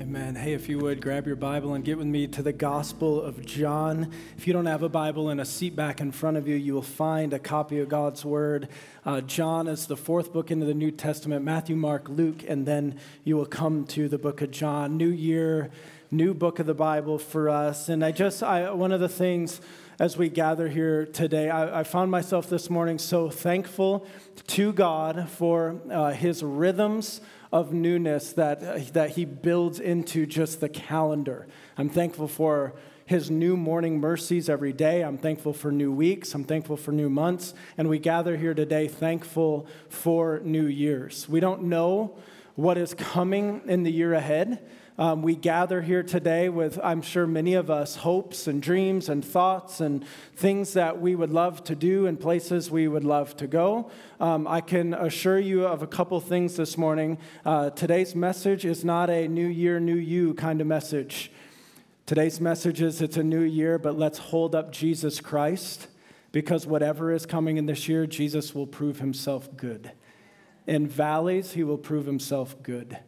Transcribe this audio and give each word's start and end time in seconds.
Amen. 0.00 0.36
Hey, 0.36 0.52
if 0.52 0.68
you 0.68 0.78
would 0.78 1.00
grab 1.00 1.26
your 1.26 1.34
Bible 1.34 1.74
and 1.74 1.84
get 1.84 1.98
with 1.98 2.06
me 2.06 2.28
to 2.28 2.40
the 2.40 2.52
Gospel 2.52 3.20
of 3.20 3.44
John. 3.44 4.12
If 4.36 4.46
you 4.46 4.52
don't 4.52 4.66
have 4.66 4.84
a 4.84 4.88
Bible 4.88 5.28
and 5.28 5.40
a 5.40 5.44
seat 5.44 5.74
back 5.74 6.00
in 6.00 6.12
front 6.12 6.36
of 6.36 6.46
you, 6.46 6.54
you 6.54 6.72
will 6.72 6.82
find 6.82 7.32
a 7.32 7.38
copy 7.40 7.80
of 7.80 7.88
God's 7.88 8.24
Word. 8.24 8.68
Uh, 9.04 9.22
John 9.22 9.66
is 9.66 9.88
the 9.88 9.96
fourth 9.96 10.32
book 10.32 10.52
into 10.52 10.66
the 10.66 10.74
New 10.74 10.92
Testament 10.92 11.44
Matthew, 11.44 11.74
Mark, 11.74 12.08
Luke, 12.08 12.44
and 12.46 12.64
then 12.64 13.00
you 13.24 13.36
will 13.36 13.44
come 13.44 13.84
to 13.86 14.08
the 14.08 14.18
book 14.18 14.40
of 14.40 14.52
John. 14.52 14.96
New 14.96 15.08
year, 15.08 15.68
new 16.12 16.32
book 16.32 16.60
of 16.60 16.66
the 16.66 16.74
Bible 16.74 17.18
for 17.18 17.48
us. 17.48 17.88
And 17.88 18.04
I 18.04 18.12
just, 18.12 18.40
I, 18.40 18.70
one 18.70 18.92
of 18.92 19.00
the 19.00 19.08
things 19.08 19.60
as 19.98 20.16
we 20.16 20.28
gather 20.28 20.68
here 20.68 21.06
today, 21.06 21.50
I, 21.50 21.80
I 21.80 21.82
found 21.82 22.12
myself 22.12 22.48
this 22.48 22.70
morning 22.70 22.98
so 22.98 23.30
thankful 23.30 24.06
to 24.46 24.72
God 24.72 25.28
for 25.28 25.80
uh, 25.90 26.12
his 26.12 26.44
rhythms 26.44 27.20
of 27.52 27.72
newness 27.72 28.32
that, 28.32 28.62
uh, 28.62 28.78
that 28.92 29.10
he 29.10 29.24
builds 29.24 29.80
into 29.80 30.26
just 30.26 30.60
the 30.60 30.68
calendar. 30.68 31.46
I'm 31.76 31.88
thankful 31.88 32.28
for 32.28 32.74
his 33.06 33.30
new 33.30 33.56
morning 33.56 33.98
mercies 34.00 34.50
every 34.50 34.72
day. 34.72 35.02
I'm 35.02 35.16
thankful 35.16 35.54
for 35.54 35.72
new 35.72 35.90
weeks. 35.90 36.34
I'm 36.34 36.44
thankful 36.44 36.76
for 36.76 36.92
new 36.92 37.08
months. 37.08 37.54
And 37.78 37.88
we 37.88 37.98
gather 37.98 38.36
here 38.36 38.52
today 38.52 38.86
thankful 38.86 39.66
for 39.88 40.40
new 40.44 40.66
years. 40.66 41.26
We 41.26 41.40
don't 41.40 41.62
know 41.64 42.18
what 42.54 42.76
is 42.76 42.92
coming 42.92 43.62
in 43.66 43.82
the 43.82 43.90
year 43.90 44.12
ahead. 44.12 44.68
Um, 44.98 45.22
we 45.22 45.36
gather 45.36 45.80
here 45.80 46.02
today 46.02 46.48
with, 46.48 46.76
I'm 46.82 47.02
sure, 47.02 47.24
many 47.24 47.54
of 47.54 47.70
us 47.70 47.94
hopes 47.94 48.48
and 48.48 48.60
dreams 48.60 49.08
and 49.08 49.24
thoughts 49.24 49.80
and 49.80 50.04
things 50.34 50.72
that 50.72 51.00
we 51.00 51.14
would 51.14 51.30
love 51.30 51.62
to 51.64 51.76
do 51.76 52.06
and 52.08 52.18
places 52.18 52.68
we 52.68 52.88
would 52.88 53.04
love 53.04 53.36
to 53.36 53.46
go. 53.46 53.92
Um, 54.18 54.48
I 54.48 54.60
can 54.60 54.94
assure 54.94 55.38
you 55.38 55.64
of 55.64 55.82
a 55.82 55.86
couple 55.86 56.20
things 56.20 56.56
this 56.56 56.76
morning. 56.76 57.18
Uh, 57.44 57.70
today's 57.70 58.16
message 58.16 58.64
is 58.64 58.84
not 58.84 59.08
a 59.08 59.28
new 59.28 59.46
year, 59.46 59.78
new 59.78 59.94
you 59.94 60.34
kind 60.34 60.60
of 60.60 60.66
message. 60.66 61.30
Today's 62.04 62.40
message 62.40 62.82
is 62.82 63.00
it's 63.00 63.16
a 63.16 63.22
new 63.22 63.42
year, 63.42 63.78
but 63.78 63.96
let's 63.96 64.18
hold 64.18 64.56
up 64.56 64.72
Jesus 64.72 65.20
Christ 65.20 65.86
because 66.32 66.66
whatever 66.66 67.12
is 67.12 67.24
coming 67.24 67.56
in 67.56 67.66
this 67.66 67.88
year, 67.88 68.04
Jesus 68.04 68.52
will 68.52 68.66
prove 68.66 68.98
himself 68.98 69.48
good. 69.56 69.92
In 70.66 70.88
valleys, 70.88 71.52
he 71.52 71.62
will 71.62 71.78
prove 71.78 72.06
himself 72.06 72.60
good. 72.64 72.98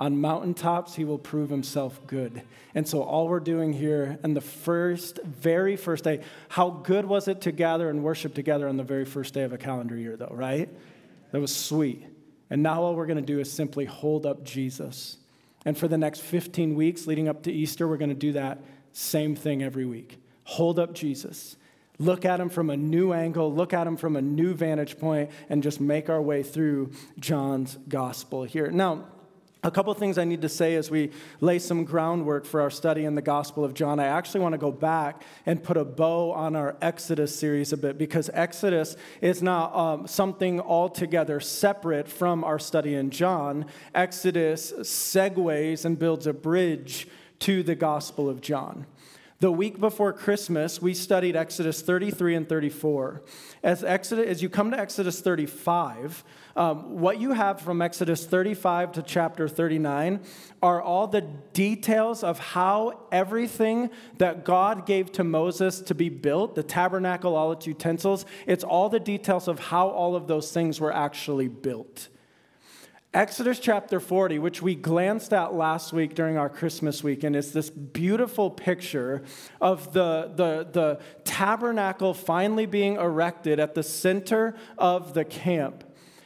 On 0.00 0.18
mountaintops, 0.18 0.94
he 0.94 1.04
will 1.04 1.18
prove 1.18 1.50
himself 1.50 2.00
good. 2.06 2.40
And 2.74 2.88
so, 2.88 3.02
all 3.02 3.28
we're 3.28 3.38
doing 3.38 3.74
here 3.74 4.18
in 4.24 4.32
the 4.32 4.40
first, 4.40 5.20
very 5.24 5.76
first 5.76 6.04
day, 6.04 6.22
how 6.48 6.70
good 6.70 7.04
was 7.04 7.28
it 7.28 7.42
to 7.42 7.52
gather 7.52 7.90
and 7.90 8.02
worship 8.02 8.32
together 8.32 8.66
on 8.66 8.78
the 8.78 8.82
very 8.82 9.04
first 9.04 9.34
day 9.34 9.42
of 9.42 9.52
a 9.52 9.58
calendar 9.58 9.94
year, 9.94 10.16
though, 10.16 10.32
right? 10.32 10.70
That 11.32 11.40
was 11.40 11.54
sweet. 11.54 12.02
And 12.48 12.62
now, 12.62 12.82
all 12.82 12.94
we're 12.94 13.04
going 13.04 13.18
to 13.18 13.22
do 13.22 13.40
is 13.40 13.52
simply 13.52 13.84
hold 13.84 14.24
up 14.24 14.42
Jesus. 14.42 15.18
And 15.66 15.76
for 15.76 15.86
the 15.86 15.98
next 15.98 16.20
15 16.20 16.74
weeks 16.74 17.06
leading 17.06 17.28
up 17.28 17.42
to 17.42 17.52
Easter, 17.52 17.86
we're 17.86 17.98
going 17.98 18.08
to 18.08 18.14
do 18.14 18.32
that 18.32 18.62
same 18.92 19.36
thing 19.36 19.62
every 19.62 19.84
week. 19.84 20.18
Hold 20.44 20.78
up 20.78 20.94
Jesus. 20.94 21.58
Look 21.98 22.24
at 22.24 22.40
him 22.40 22.48
from 22.48 22.70
a 22.70 22.76
new 22.78 23.12
angle, 23.12 23.52
look 23.52 23.74
at 23.74 23.86
him 23.86 23.98
from 23.98 24.16
a 24.16 24.22
new 24.22 24.54
vantage 24.54 24.98
point, 24.98 25.30
and 25.50 25.62
just 25.62 25.78
make 25.78 26.08
our 26.08 26.22
way 26.22 26.42
through 26.42 26.92
John's 27.18 27.76
gospel 27.86 28.44
here. 28.44 28.70
Now, 28.70 29.04
a 29.62 29.70
couple 29.70 29.92
things 29.94 30.16
I 30.16 30.24
need 30.24 30.42
to 30.42 30.48
say 30.48 30.74
as 30.76 30.90
we 30.90 31.10
lay 31.40 31.58
some 31.58 31.84
groundwork 31.84 32.46
for 32.46 32.60
our 32.62 32.70
study 32.70 33.04
in 33.04 33.14
the 33.14 33.22
Gospel 33.22 33.64
of 33.64 33.74
John. 33.74 34.00
I 34.00 34.06
actually 34.06 34.40
want 34.40 34.54
to 34.54 34.58
go 34.58 34.72
back 34.72 35.22
and 35.44 35.62
put 35.62 35.76
a 35.76 35.84
bow 35.84 36.32
on 36.32 36.56
our 36.56 36.76
Exodus 36.80 37.34
series 37.34 37.72
a 37.72 37.76
bit 37.76 37.98
because 37.98 38.30
Exodus 38.32 38.96
is 39.20 39.42
not 39.42 39.76
um, 39.76 40.06
something 40.06 40.60
altogether 40.60 41.40
separate 41.40 42.08
from 42.08 42.42
our 42.42 42.58
study 42.58 42.94
in 42.94 43.10
John. 43.10 43.66
Exodus 43.94 44.72
segues 44.72 45.84
and 45.84 45.98
builds 45.98 46.26
a 46.26 46.32
bridge 46.32 47.06
to 47.40 47.62
the 47.62 47.74
Gospel 47.74 48.28
of 48.28 48.40
John. 48.40 48.86
The 49.40 49.50
week 49.50 49.80
before 49.80 50.12
Christmas, 50.12 50.82
we 50.82 50.92
studied 50.92 51.34
Exodus 51.34 51.80
33 51.80 52.34
and 52.34 52.46
34. 52.46 53.22
As, 53.62 53.82
Exodus, 53.82 54.26
as 54.26 54.42
you 54.42 54.50
come 54.50 54.70
to 54.70 54.78
Exodus 54.78 55.22
35, 55.22 56.22
um, 56.56 57.00
what 57.00 57.18
you 57.18 57.32
have 57.32 57.58
from 57.58 57.80
Exodus 57.80 58.26
35 58.26 58.92
to 58.92 59.02
chapter 59.02 59.48
39 59.48 60.20
are 60.62 60.82
all 60.82 61.06
the 61.06 61.22
details 61.54 62.22
of 62.22 62.38
how 62.38 63.06
everything 63.10 63.88
that 64.18 64.44
God 64.44 64.84
gave 64.84 65.10
to 65.12 65.24
Moses 65.24 65.80
to 65.80 65.94
be 65.94 66.10
built, 66.10 66.54
the 66.54 66.62
tabernacle, 66.62 67.34
all 67.34 67.50
its 67.50 67.66
utensils, 67.66 68.26
it's 68.46 68.62
all 68.62 68.90
the 68.90 69.00
details 69.00 69.48
of 69.48 69.58
how 69.58 69.88
all 69.88 70.16
of 70.16 70.26
those 70.26 70.52
things 70.52 70.78
were 70.78 70.92
actually 70.92 71.48
built. 71.48 72.10
Exodus 73.12 73.58
chapter 73.58 73.98
40, 73.98 74.38
which 74.38 74.62
we 74.62 74.76
glanced 74.76 75.32
at 75.32 75.52
last 75.52 75.92
week 75.92 76.14
during 76.14 76.36
our 76.36 76.48
Christmas 76.48 77.02
weekend, 77.02 77.34
is 77.34 77.52
this 77.52 77.68
beautiful 77.68 78.50
picture 78.50 79.24
of 79.60 79.92
the, 79.92 80.30
the, 80.36 80.68
the 80.70 81.00
tabernacle 81.24 82.14
finally 82.14 82.66
being 82.66 82.94
erected 82.94 83.58
at 83.58 83.74
the 83.74 83.82
center 83.82 84.54
of 84.78 85.12
the 85.14 85.24
camp. 85.24 85.82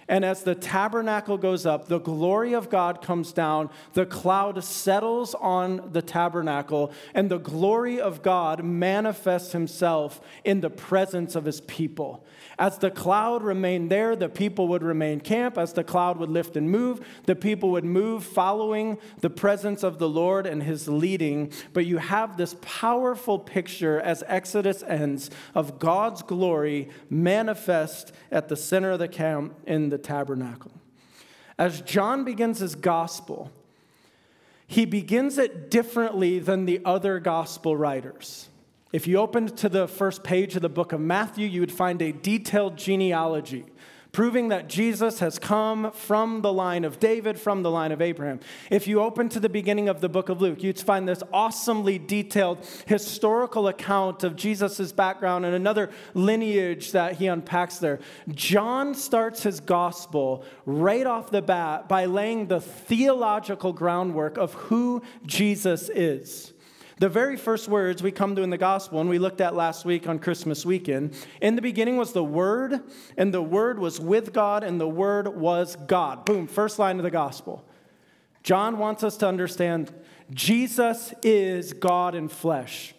And 0.09 0.25
as 0.25 0.42
the 0.42 0.54
tabernacle 0.54 1.38
goes 1.38 1.65
up, 1.65 1.88
the 1.88 2.00
glory 2.00 2.54
of 2.54 2.69
God 2.70 3.03
comes 3.03 3.32
down, 3.32 3.70
the 3.94 4.06
cloud 4.06 4.62
settles 4.62 5.34
on 5.34 5.91
the 5.92 6.03
tabernacle, 6.03 6.92
and 7.15 7.31
the 7.31 7.38
glory 7.38 8.00
of 8.00 8.22
God 8.22 8.65
manifests 8.65 9.53
himself 9.53 10.20
in 10.44 10.60
the 10.60 10.70
presence 10.70 11.34
of 11.34 11.44
his 11.44 11.60
people. 11.62 12.25
As 12.59 12.78
the 12.78 12.91
cloud 12.91 13.42
remained 13.42 13.91
there, 13.91 14.15
the 14.15 14.28
people 14.28 14.69
would 14.69 14.82
remain 14.82 15.20
camp. 15.20 15.59
As 15.59 15.72
the 15.72 15.82
cloud 15.84 16.19
would 16.19 16.31
lift 16.31 16.56
and 16.56 16.71
move, 16.71 17.04
the 17.25 17.34
people 17.34 17.71
would 17.71 17.84
move 17.84 18.25
following 18.25 18.98
the 19.21 19.31
presence 19.31 19.82
of 19.82 19.98
the 19.98 20.09
Lord 20.09 20.47
and 20.47 20.62
his 20.62 20.86
leading. 20.86 21.53
But 21.72 21.86
you 21.86 21.98
have 21.98 22.36
this 22.36 22.54
powerful 22.60 23.38
picture 23.38 24.00
as 24.00 24.22
Exodus 24.26 24.82
ends 24.84 25.31
of 25.54 25.78
God's 25.78 26.22
glory 26.22 26.88
manifest 27.10 28.12
at 28.31 28.48
the 28.48 28.56
center 28.56 28.92
of 28.92 28.98
the 28.98 29.09
camp 29.09 29.54
in 29.66 29.88
the 29.94 29.99
tabernacle. 29.99 30.72
As 31.56 31.81
John 31.81 32.25
begins 32.25 32.59
his 32.59 32.75
gospel, 32.75 33.53
he 34.66 34.84
begins 34.84 35.38
it 35.38 35.71
differently 35.71 36.41
than 36.41 36.65
the 36.65 36.81
other 36.84 37.21
gospel 37.21 37.77
writers. 37.77 38.49
If 38.93 39.06
you 39.06 39.19
opened 39.19 39.56
to 39.59 39.69
the 39.69 39.87
first 39.87 40.25
page 40.25 40.56
of 40.56 40.62
the 40.62 40.69
book 40.69 40.93
of 40.93 41.00
Matthew, 41.00 41.47
you 41.47 41.60
would 41.60 41.71
find 41.71 42.03
a 42.03 42.10
detailed 42.10 42.77
genealogy 42.77 43.66
proving 44.14 44.48
that 44.48 44.69
Jesus 44.69 45.19
has 45.19 45.38
come 45.38 45.91
from 45.92 46.41
the 46.41 46.52
line 46.52 46.84
of 46.84 46.98
David, 47.00 47.38
from 47.38 47.62
the 47.62 47.70
line 47.70 47.92
of 47.92 48.00
Abraham. 48.00 48.41
If 48.70 48.86
you 48.86 49.02
open 49.02 49.28
to 49.30 49.41
the 49.41 49.48
beginning 49.50 49.88
of 49.88 50.00
the 50.00 50.08
book 50.08 50.28
of 50.30 50.41
Luke, 50.41 50.62
you'd 50.62 50.80
find 50.80 51.06
this 51.06 51.22
awesomely 51.32 51.98
detailed 51.98 52.64
historical 52.86 53.69
account 53.69 54.24
of 54.24 54.36
Jesus' 54.36 54.92
background 54.92 55.44
and 55.44 55.54
another 55.54 55.91
lineage 56.14 56.92
that 56.92 57.16
he 57.16 57.26
unpacks 57.26 57.78
there. 57.78 57.98
John 58.28 58.94
starts 58.94 59.42
his 59.42 59.60
gospel 59.60 60.44
right 60.64 61.06
off 61.06 61.30
the 61.30 61.42
bat 61.42 61.88
by 61.88 62.06
laying 62.06 62.47
the 62.47 62.60
theological 62.60 63.72
groundwork 63.72 64.38
of 64.38 64.54
who 64.54 65.03
Jesus 65.26 65.91
is. 65.91 66.53
The 66.99 67.09
very 67.09 67.37
first 67.37 67.69
words 67.69 68.03
we 68.03 68.12
come 68.12 68.37
to 68.37 68.43
in 68.43 68.50
the 68.50 68.59
gospel, 68.59 69.00
and 69.00 69.10
we 69.10 69.19
looked 69.19 69.41
at 69.41 69.55
last 69.55 69.84
week 69.84 70.06
on 70.06 70.21
Christmas 70.21 70.65
weekend, 70.65 71.16
in 71.41 71.56
the 71.56 71.62
beginning 71.62 71.97
was 71.97 72.12
the 72.12 72.22
Word, 72.22 72.81
and 73.16 73.34
the 73.34 73.43
Word 73.43 73.78
was 73.78 73.99
with 73.99 74.32
God, 74.32 74.62
and 74.62 74.81
the 74.81 74.88
Word 74.88 75.28
was 75.28 75.77
God. 75.87 76.25
Boom, 76.25 76.47
first 76.47 76.78
line 76.78 76.99
of 76.99 77.03
the 77.03 77.10
gospel. 77.10 77.65
John 78.44 78.78
wants 78.78 79.03
us 79.03 79.16
to 79.19 79.28
understand 79.28 79.93
Jesus 80.31 81.12
is 81.22 81.72
God 81.72 82.15
in 82.15 82.28
flesh. 82.28 82.94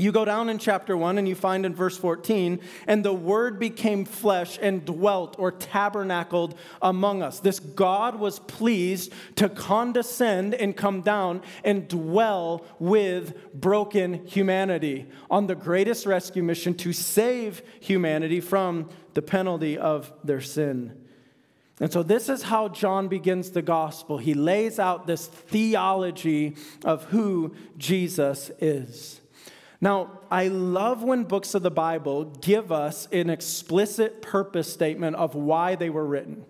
You 0.00 0.12
go 0.12 0.24
down 0.24 0.48
in 0.48 0.58
chapter 0.58 0.96
1 0.96 1.18
and 1.18 1.28
you 1.28 1.34
find 1.34 1.66
in 1.66 1.74
verse 1.74 1.98
14, 1.98 2.60
and 2.86 3.04
the 3.04 3.12
word 3.12 3.58
became 3.58 4.06
flesh 4.06 4.58
and 4.60 4.82
dwelt 4.82 5.36
or 5.38 5.52
tabernacled 5.52 6.54
among 6.80 7.22
us. 7.22 7.40
This 7.40 7.60
God 7.60 8.18
was 8.18 8.38
pleased 8.38 9.12
to 9.36 9.50
condescend 9.50 10.54
and 10.54 10.74
come 10.74 11.02
down 11.02 11.42
and 11.64 11.86
dwell 11.86 12.64
with 12.78 13.52
broken 13.52 14.26
humanity 14.26 15.06
on 15.30 15.46
the 15.46 15.54
greatest 15.54 16.06
rescue 16.06 16.42
mission 16.42 16.72
to 16.76 16.94
save 16.94 17.62
humanity 17.80 18.40
from 18.40 18.88
the 19.12 19.22
penalty 19.22 19.76
of 19.76 20.10
their 20.24 20.40
sin. 20.40 20.96
And 21.78 21.92
so, 21.92 22.02
this 22.02 22.28
is 22.28 22.42
how 22.42 22.68
John 22.68 23.08
begins 23.08 23.50
the 23.50 23.62
gospel. 23.62 24.18
He 24.18 24.34
lays 24.34 24.78
out 24.78 25.06
this 25.06 25.26
theology 25.26 26.56
of 26.84 27.04
who 27.04 27.54
Jesus 27.78 28.50
is. 28.60 29.19
Now, 29.80 30.20
I 30.30 30.48
love 30.48 31.02
when 31.02 31.24
books 31.24 31.54
of 31.54 31.62
the 31.62 31.70
Bible 31.70 32.24
give 32.24 32.70
us 32.70 33.08
an 33.12 33.30
explicit 33.30 34.20
purpose 34.20 34.70
statement 34.70 35.16
of 35.16 35.34
why 35.34 35.74
they 35.74 35.88
were 35.88 36.04
written. 36.04 36.44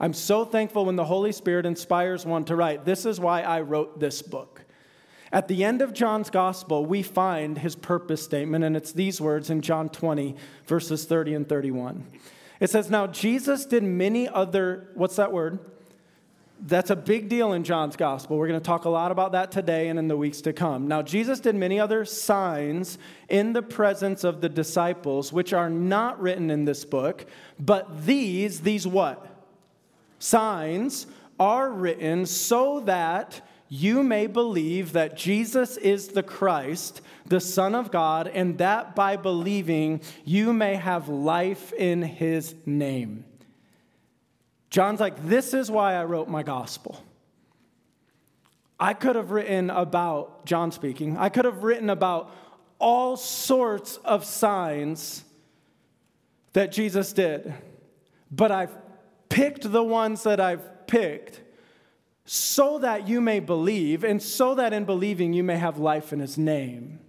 I'm 0.00 0.12
so 0.12 0.44
thankful 0.44 0.84
when 0.84 0.94
the 0.94 1.04
Holy 1.04 1.32
Spirit 1.32 1.66
inspires 1.66 2.24
one 2.24 2.44
to 2.44 2.54
write, 2.54 2.84
This 2.84 3.04
is 3.04 3.18
why 3.18 3.42
I 3.42 3.62
wrote 3.62 3.98
this 3.98 4.22
book. 4.22 4.62
At 5.32 5.48
the 5.48 5.64
end 5.64 5.82
of 5.82 5.92
John's 5.92 6.30
gospel, 6.30 6.86
we 6.86 7.02
find 7.02 7.58
his 7.58 7.74
purpose 7.74 8.22
statement, 8.22 8.64
and 8.64 8.76
it's 8.76 8.92
these 8.92 9.20
words 9.20 9.50
in 9.50 9.60
John 9.60 9.88
20, 9.88 10.36
verses 10.66 11.04
30 11.04 11.34
and 11.34 11.48
31. 11.48 12.06
It 12.60 12.70
says, 12.70 12.88
Now 12.88 13.08
Jesus 13.08 13.66
did 13.66 13.82
many 13.82 14.28
other, 14.28 14.88
what's 14.94 15.16
that 15.16 15.32
word? 15.32 15.58
That's 16.60 16.90
a 16.90 16.96
big 16.96 17.28
deal 17.28 17.52
in 17.52 17.64
John's 17.64 17.96
gospel. 17.96 18.36
We're 18.36 18.48
going 18.48 18.60
to 18.60 18.66
talk 18.66 18.84
a 18.84 18.90
lot 18.90 19.12
about 19.12 19.32
that 19.32 19.52
today 19.52 19.88
and 19.88 19.98
in 19.98 20.08
the 20.08 20.16
weeks 20.16 20.40
to 20.42 20.52
come. 20.52 20.88
Now, 20.88 21.02
Jesus 21.02 21.40
did 21.40 21.54
many 21.54 21.78
other 21.78 22.04
signs 22.04 22.98
in 23.28 23.52
the 23.52 23.62
presence 23.62 24.24
of 24.24 24.40
the 24.40 24.48
disciples, 24.48 25.32
which 25.32 25.52
are 25.52 25.70
not 25.70 26.20
written 26.20 26.50
in 26.50 26.64
this 26.64 26.84
book, 26.84 27.26
but 27.58 28.06
these, 28.06 28.60
these 28.62 28.86
what? 28.86 29.26
Signs 30.18 31.06
are 31.38 31.70
written 31.70 32.26
so 32.26 32.80
that 32.80 33.40
you 33.68 34.02
may 34.02 34.26
believe 34.26 34.92
that 34.94 35.16
Jesus 35.16 35.76
is 35.76 36.08
the 36.08 36.22
Christ, 36.22 37.02
the 37.26 37.40
Son 37.40 37.74
of 37.74 37.90
God, 37.90 38.26
and 38.26 38.58
that 38.58 38.96
by 38.96 39.16
believing 39.16 40.00
you 40.24 40.52
may 40.52 40.74
have 40.74 41.08
life 41.08 41.72
in 41.74 42.02
his 42.02 42.54
name. 42.66 43.24
John's 44.70 45.00
like, 45.00 45.26
This 45.26 45.54
is 45.54 45.70
why 45.70 45.94
I 45.94 46.04
wrote 46.04 46.28
my 46.28 46.42
gospel. 46.42 47.02
I 48.80 48.94
could 48.94 49.16
have 49.16 49.30
written 49.30 49.70
about, 49.70 50.46
John 50.46 50.70
speaking, 50.70 51.16
I 51.16 51.30
could 51.30 51.44
have 51.44 51.64
written 51.64 51.90
about 51.90 52.32
all 52.78 53.16
sorts 53.16 53.96
of 53.98 54.24
signs 54.24 55.24
that 56.52 56.70
Jesus 56.70 57.12
did, 57.12 57.52
but 58.30 58.52
I've 58.52 58.76
picked 59.28 59.70
the 59.70 59.82
ones 59.82 60.22
that 60.22 60.40
I've 60.40 60.86
picked 60.86 61.42
so 62.24 62.78
that 62.78 63.08
you 63.08 63.20
may 63.20 63.40
believe, 63.40 64.04
and 64.04 64.22
so 64.22 64.54
that 64.54 64.72
in 64.72 64.84
believing 64.84 65.32
you 65.32 65.42
may 65.42 65.56
have 65.56 65.78
life 65.78 66.12
in 66.12 66.20
his 66.20 66.36
name. 66.36 67.00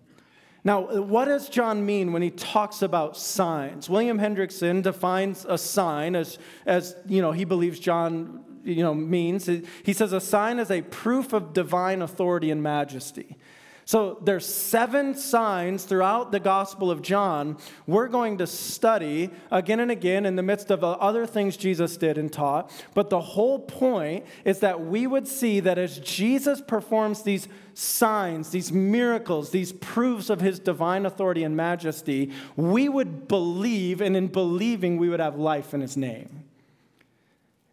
Now, 0.69 0.81
what 1.01 1.25
does 1.25 1.49
John 1.49 1.83
mean 1.83 2.13
when 2.13 2.21
he 2.21 2.29
talks 2.29 2.83
about 2.83 3.17
signs? 3.17 3.89
William 3.89 4.19
Hendriksen 4.19 4.83
defines 4.83 5.43
a 5.49 5.57
sign 5.57 6.15
as, 6.15 6.37
as 6.67 6.95
you 7.07 7.23
know, 7.23 7.31
he 7.31 7.43
believes 7.43 7.79
John 7.79 8.43
you 8.63 8.83
know, 8.83 8.93
means. 8.93 9.47
He 9.47 9.93
says 9.93 10.13
a 10.13 10.21
sign 10.21 10.59
is 10.59 10.69
a 10.69 10.83
proof 10.83 11.33
of 11.33 11.53
divine 11.53 12.03
authority 12.03 12.51
and 12.51 12.61
majesty. 12.61 13.35
So 13.89 14.19
there's 14.21 14.45
seven 14.45 15.15
signs 15.15 15.83
throughout 15.83 16.31
the 16.31 16.39
Gospel 16.39 16.91
of 16.91 17.01
John 17.01 17.57
we're 17.87 18.07
going 18.07 18.37
to 18.37 18.45
study 18.45 19.31
again 19.49 19.79
and 19.79 19.89
again 19.89 20.27
in 20.27 20.35
the 20.35 20.43
midst 20.43 20.69
of 20.69 20.83
uh, 20.83 20.91
other 20.91 21.25
things 21.25 21.57
Jesus 21.57 21.97
did 21.97 22.19
and 22.19 22.31
taught. 22.31 22.71
But 22.93 23.09
the 23.09 23.19
whole 23.19 23.57
point 23.57 24.27
is 24.45 24.59
that 24.59 24.85
we 24.85 25.07
would 25.07 25.27
see 25.27 25.59
that 25.61 25.79
as 25.79 25.97
Jesus 25.97 26.61
performs 26.61 27.23
these 27.23 27.47
signs, 27.73 28.51
these 28.51 28.71
miracles, 28.71 29.49
these 29.49 29.73
proofs 29.73 30.29
of 30.29 30.39
his 30.39 30.59
divine 30.59 31.07
authority 31.07 31.43
and 31.43 31.57
majesty, 31.57 32.31
we 32.55 32.89
would 32.89 33.27
believe, 33.27 34.01
and 34.01 34.15
in 34.15 34.27
believing, 34.27 34.97
we 34.97 35.09
would 35.09 35.19
have 35.19 35.35
life 35.35 35.73
in 35.73 35.81
his 35.81 35.97
name. 35.97 36.43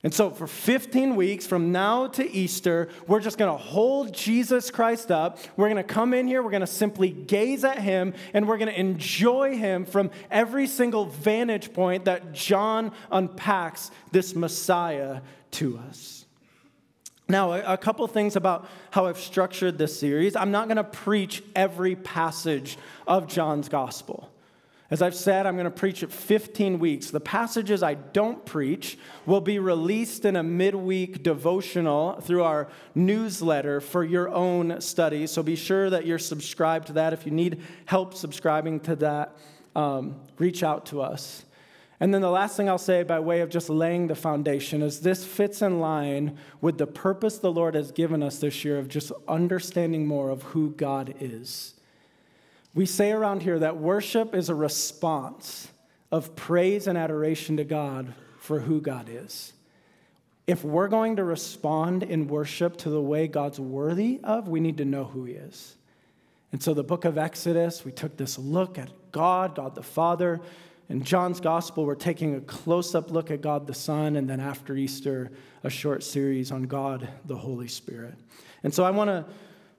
And 0.03 0.13
so, 0.13 0.31
for 0.31 0.47
15 0.47 1.17
weeks 1.17 1.47
from 1.47 1.73
now 1.73 2.07
to 2.09 2.31
Easter, 2.31 2.89
we're 3.07 3.21
just 3.21 3.39
going 3.39 3.51
to 3.51 3.63
hold 3.63 4.13
Jesus 4.13 4.71
Christ 4.71 5.11
up. 5.11 5.39
We're 5.57 5.69
going 5.69 5.83
to 5.85 5.95
come 5.95 6.15
in 6.15 6.29
here, 6.29 6.43
we're 6.43 6.51
going 6.51 6.61
to 6.61 6.67
simply 6.67 7.11
gaze 7.11 7.65
at 7.65 7.79
him, 7.79 8.15
and 8.35 8.47
we're 8.47 8.59
going 8.59 8.73
to 8.73 8.79
enjoy 8.79 9.57
him 9.57 9.85
from 9.85 10.11
every 10.31 10.67
single 10.67 11.07
vantage 11.07 11.73
point 11.73 12.05
that 12.05 12.33
John 12.33 12.93
unpacks 13.11 13.91
this 14.13 14.35
Messiah 14.35 15.23
to 15.53 15.79
us. 15.89 16.27
Now, 17.29 17.55
a 17.55 17.77
couple 17.77 18.07
things 18.07 18.37
about 18.37 18.69
how 18.93 19.07
I've 19.07 19.19
structured 19.19 19.79
this 19.79 19.99
series. 19.99 20.37
I'm 20.37 20.53
not 20.53 20.69
going 20.69 20.77
to 20.77 20.85
preach 20.85 21.43
every 21.57 21.97
passage 21.97 22.79
of 23.09 23.27
John's 23.27 23.69
gospel. 23.69 24.31
As 24.89 25.03
I've 25.03 25.17
said, 25.17 25.47
I'm 25.47 25.57
going 25.57 25.65
to 25.65 25.71
preach 25.71 26.05
it 26.05 26.13
15 26.13 26.79
weeks. 26.79 27.11
The 27.11 27.19
passages 27.19 27.83
I 27.83 27.95
don't 27.95 28.47
preach 28.47 28.97
will 29.25 29.41
be 29.41 29.59
released 29.59 30.25
in 30.25 30.37
a 30.37 30.45
midweek 30.45 31.25
devotional 31.25 32.21
through 32.21 32.45
our 32.45 32.69
newsletter 32.95 33.81
for 33.81 34.05
your 34.05 34.29
own 34.29 34.81
study. 34.81 35.27
So 35.27 35.43
be 35.43 35.57
sure 35.57 35.91
that 35.91 36.07
you're 36.07 36.21
subscribed 36.21 36.87
to 36.87 36.93
that. 36.95 37.13
If 37.13 37.27
you 37.27 37.33
need 37.33 37.63
help 37.87 38.15
subscribing 38.15 38.79
to 38.81 38.95
that, 38.97 39.37
um, 39.75 40.21
reach 40.39 40.63
out 40.63 40.87
to 40.87 41.03
us. 41.03 41.45
And 41.99 42.13
then 42.13 42.21
the 42.21 42.31
last 42.31 42.57
thing 42.57 42.69
I'll 42.69 42.79
say, 42.79 43.03
by 43.03 43.19
way 43.19 43.41
of 43.41 43.49
just 43.49 43.71
laying 43.71 44.07
the 44.07 44.15
foundation, 44.15 44.83
is 44.83 45.01
this 45.01 45.25
fits 45.25 45.63
in 45.63 45.81
line 45.81 46.37
with 46.61 46.79
the 46.79 46.87
purpose 46.87 47.39
the 47.39 47.51
Lord 47.51 47.75
has 47.75 47.91
given 47.91 48.23
us 48.23 48.39
this 48.39 48.65
year 48.65 48.79
of 48.79 48.89
just 48.89 49.11
understanding 49.27 50.07
more 50.07 50.29
of 50.29 50.43
who 50.43 50.71
God 50.71 51.15
is. 51.19 51.76
We 52.77 52.85
say 52.85 53.11
around 53.11 53.43
here 53.43 53.59
that 53.61 53.79
worship 53.79 54.35
is 54.35 54.51
a 54.51 54.55
response 54.55 55.69
of 56.13 56.37
praise 56.37 56.87
and 56.87 56.99
adoration 56.99 57.57
to 57.57 57.65
God 57.65 58.13
for 58.39 58.61
who 58.61 58.83
God 58.83 59.09
is. 59.11 59.55
If 60.47 60.63
we're 60.63 60.89
going 60.89 61.17
to 61.17 61.25
respond 61.25 62.03
in 62.03 62.29
worship 62.29 62.77
to 62.79 62.91
the 62.91 63.01
way 63.01 63.29
God's 63.29 63.59
worthy 63.59 64.21
of, 64.23 64.47
we 64.47 64.61
need 64.61 64.77
to 64.77 64.85
know 64.85 65.05
who 65.05 65.25
He 65.25 65.33
is. 65.33 65.75
And 66.53 66.63
so, 66.63 66.75
the 66.75 66.85
book 66.85 67.07
of 67.07 67.17
Exodus, 67.17 67.83
we 67.83 67.93
took 67.93 68.19
this 68.19 68.39
look 68.39 68.77
at 68.77 68.91
God, 69.11 69.55
God 69.55 69.75
the 69.75 69.83
Father. 69.83 70.43
In 70.91 71.03
John's 71.03 71.41
gospel, 71.41 71.87
we're 71.87 71.95
taking 71.95 72.35
a 72.35 72.41
close 72.43 72.95
up 72.95 73.11
look 73.11 73.31
at 73.31 73.41
God 73.41 73.67
the 73.67 73.75
Son, 73.75 74.17
and 74.17 74.29
then 74.29 74.39
after 74.39 74.77
Easter, 74.77 75.33
a 75.65 75.71
short 75.71 76.05
series 76.05 76.53
on 76.53 76.65
God 76.65 77.09
the 77.25 77.37
Holy 77.37 77.69
Spirit. 77.69 78.17
And 78.63 78.75
so, 78.75 78.85
I 78.85 78.91
want 78.91 79.09
to 79.09 79.25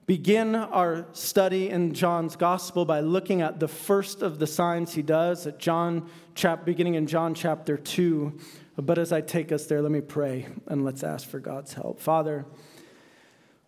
begin 0.08 0.54
our 0.54 1.06
study 1.12 1.68
in 1.68 1.92
John's 1.92 2.34
gospel 2.34 2.86
by 2.86 3.00
looking 3.00 3.42
at 3.42 3.60
the 3.60 3.68
first 3.68 4.22
of 4.22 4.38
the 4.38 4.46
signs 4.46 4.94
he 4.94 5.02
does 5.02 5.46
at 5.46 5.58
John 5.58 6.08
chap 6.34 6.64
beginning 6.64 6.94
in 6.94 7.06
John 7.06 7.34
chapter 7.34 7.76
2. 7.76 8.32
But 8.78 8.96
as 8.96 9.12
I 9.12 9.20
take 9.20 9.52
us 9.52 9.66
there, 9.66 9.82
let 9.82 9.92
me 9.92 10.00
pray 10.00 10.46
and 10.66 10.82
let's 10.82 11.02
ask 11.02 11.28
for 11.28 11.40
God's 11.40 11.74
help. 11.74 12.00
Father, 12.00 12.46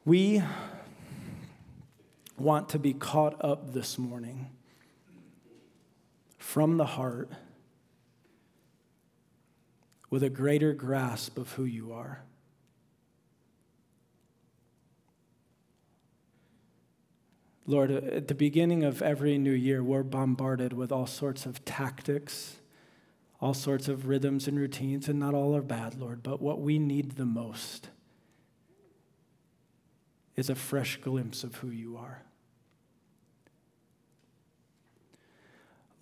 we 0.06 0.42
want 2.38 2.70
to 2.70 2.78
be 2.78 2.94
caught 2.94 3.44
up 3.44 3.74
this 3.74 3.98
morning 3.98 4.48
from 6.38 6.78
the 6.78 6.86
heart 6.86 7.30
with 10.08 10.22
a 10.22 10.30
greater 10.30 10.72
grasp 10.72 11.36
of 11.36 11.52
who 11.52 11.66
you 11.66 11.92
are. 11.92 12.22
Lord, 17.66 17.90
uh, 17.90 18.00
at 18.12 18.28
the 18.28 18.34
beginning 18.34 18.84
of 18.84 19.02
every 19.02 19.38
new 19.38 19.52
year, 19.52 19.82
we're 19.82 20.02
bombarded 20.02 20.72
with 20.72 20.90
all 20.90 21.06
sorts 21.06 21.46
of 21.46 21.64
tactics, 21.64 22.56
all 23.40 23.54
sorts 23.54 23.88
of 23.88 24.08
rhythms 24.08 24.48
and 24.48 24.58
routines, 24.58 25.08
and 25.08 25.18
not 25.18 25.34
all 25.34 25.54
are 25.56 25.62
bad, 25.62 25.98
Lord, 25.98 26.22
but 26.22 26.40
what 26.40 26.60
we 26.60 26.78
need 26.78 27.12
the 27.12 27.26
most 27.26 27.88
is 30.36 30.48
a 30.48 30.54
fresh 30.54 30.96
glimpse 30.96 31.44
of 31.44 31.56
who 31.56 31.68
you 31.68 31.96
are. 31.96 32.22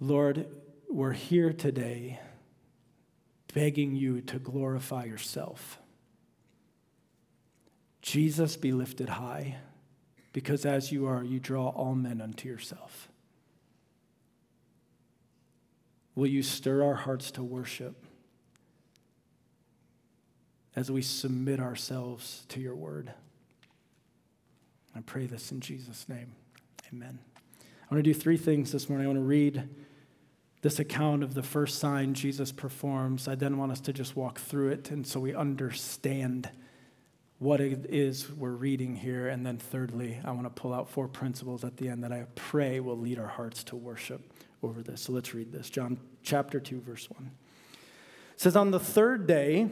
Lord, 0.00 0.47
we're 0.88 1.12
here 1.12 1.52
today 1.52 2.21
begging 3.52 3.97
you 3.97 4.21
to 4.21 4.38
glorify 4.38 5.04
yourself. 5.04 5.78
Jesus 8.00 8.56
be 8.56 8.71
lifted 8.73 9.09
high 9.09 9.56
because 10.38 10.64
as 10.64 10.92
you 10.92 11.04
are, 11.04 11.25
you 11.25 11.40
draw 11.40 11.71
all 11.71 11.97
men 11.97 12.21
unto 12.21 12.49
yourself. 12.49 13.09
Will 16.14 16.28
you 16.28 16.45
stir 16.45 16.85
our 16.85 16.95
hearts 16.95 17.33
to 17.33 17.42
worship 17.42 18.04
as 20.76 20.92
we 20.92 21.02
submit 21.02 21.59
ourselves 21.59 22.47
to 22.50 22.61
your 22.61 22.76
word? 22.76 23.12
I 24.95 25.00
pray 25.00 25.26
this 25.26 25.50
in 25.50 25.59
Jesus' 25.59 26.09
name. 26.09 26.30
Amen. 26.92 27.18
I 27.61 27.92
want 27.92 28.04
to 28.04 28.09
do 28.09 28.14
three 28.14 28.37
things 28.37 28.71
this 28.71 28.88
morning. 28.88 29.09
I 29.09 29.09
want 29.09 29.18
to 29.18 29.25
read 29.25 29.68
this 30.62 30.78
account 30.78 31.25
of 31.25 31.35
the 31.35 31.42
first 31.42 31.80
sign 31.80 32.14
Jesus 32.14 32.52
performs. 32.52 33.26
I 33.26 33.35
then 33.35 33.59
want 33.59 33.73
us 33.73 33.80
to 33.80 33.92
just 33.92 34.14
walk 34.14 34.38
through 34.38 34.68
it 34.68 34.92
and 34.92 35.04
so 35.04 35.18
we 35.18 35.35
understand 35.35 36.49
what 37.38 37.61
it 37.61 37.87
is 37.88 38.30
we're 38.33 38.50
reading 38.50 38.97
here. 38.97 39.28
And 39.28 39.47
then, 39.47 39.59
thirdly, 39.59 40.21
I 40.25 40.33
want 40.33 40.45
to 40.45 40.50
pull 40.50 40.75
out 40.75 40.88
four 40.88 41.09
principles 41.09 41.64
at 41.64 41.76
the 41.76 41.88
end 41.88 42.02
that 42.04 42.12
I 42.12 42.26
pray 42.35 42.80
will 42.80 42.99
lead 42.99 43.18
our 43.18 43.26
hearts 43.26 43.62
to 43.64 43.76
worship 43.76 44.33
over 44.62 44.83
this. 44.83 45.02
So 45.02 45.12
let's 45.12 45.35
read 45.35 45.52
this. 45.52 45.71
John 45.71 45.99
chapter 46.23 46.59
2, 46.59 46.80
verse 46.80 47.09
1. 47.11 47.30
It 48.35 48.40
says, 48.40 48.57
On 48.57 48.71
the 48.71 48.80
third 48.80 49.26
day, 49.26 49.68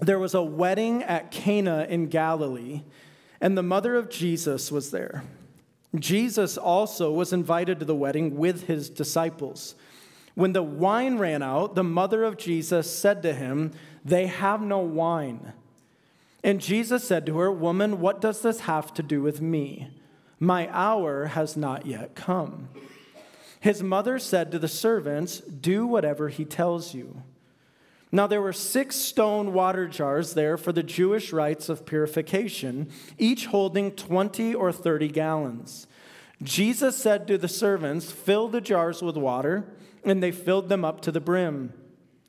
there 0.00 0.18
was 0.18 0.34
a 0.34 0.42
wedding 0.42 1.02
at 1.02 1.30
Cana 1.30 1.86
in 1.88 2.06
Galilee, 2.06 2.82
and 3.40 3.56
the 3.56 3.62
mother 3.62 3.96
of 3.96 4.08
Jesus 4.08 4.72
was 4.72 4.90
there. 4.90 5.24
Jesus 5.98 6.56
also 6.56 7.10
was 7.12 7.32
invited 7.32 7.80
to 7.80 7.84
the 7.84 7.94
wedding 7.94 8.36
with 8.36 8.66
his 8.66 8.88
disciples. 8.88 9.74
When 10.34 10.52
the 10.52 10.62
wine 10.62 11.18
ran 11.18 11.42
out, 11.42 11.74
the 11.74 11.84
mother 11.84 12.24
of 12.24 12.38
Jesus 12.38 12.90
said 12.90 13.22
to 13.22 13.34
him, 13.34 13.72
They 14.04 14.26
have 14.26 14.62
no 14.62 14.78
wine. 14.78 15.52
And 16.42 16.60
Jesus 16.60 17.04
said 17.04 17.26
to 17.26 17.38
her, 17.38 17.52
Woman, 17.52 18.00
what 18.00 18.20
does 18.20 18.42
this 18.42 18.60
have 18.60 18.94
to 18.94 19.02
do 19.02 19.22
with 19.22 19.40
me? 19.40 19.90
My 20.38 20.68
hour 20.72 21.26
has 21.26 21.56
not 21.56 21.86
yet 21.86 22.14
come. 22.14 22.68
His 23.60 23.82
mother 23.82 24.18
said 24.18 24.50
to 24.52 24.58
the 24.58 24.68
servants, 24.68 25.40
Do 25.40 25.86
whatever 25.86 26.30
he 26.30 26.46
tells 26.46 26.94
you. 26.94 27.22
Now, 28.12 28.26
there 28.26 28.42
were 28.42 28.52
six 28.52 28.96
stone 28.96 29.52
water 29.52 29.86
jars 29.86 30.34
there 30.34 30.56
for 30.56 30.72
the 30.72 30.82
Jewish 30.82 31.32
rites 31.32 31.68
of 31.68 31.86
purification, 31.86 32.90
each 33.18 33.46
holding 33.46 33.92
20 33.92 34.54
or 34.54 34.72
30 34.72 35.08
gallons. 35.08 35.86
Jesus 36.42 36.96
said 36.96 37.28
to 37.28 37.38
the 37.38 37.48
servants, 37.48 38.10
Fill 38.10 38.48
the 38.48 38.60
jars 38.60 39.02
with 39.02 39.16
water, 39.16 39.64
and 40.02 40.22
they 40.22 40.32
filled 40.32 40.68
them 40.68 40.84
up 40.84 41.02
to 41.02 41.12
the 41.12 41.20
brim. 41.20 41.72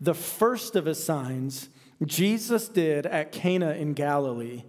the 0.00 0.14
first 0.14 0.76
of 0.76 0.86
his 0.86 1.02
signs, 1.02 1.68
Jesus 2.04 2.68
did 2.68 3.06
at 3.06 3.32
Cana 3.32 3.72
in 3.72 3.94
Galilee 3.94 4.64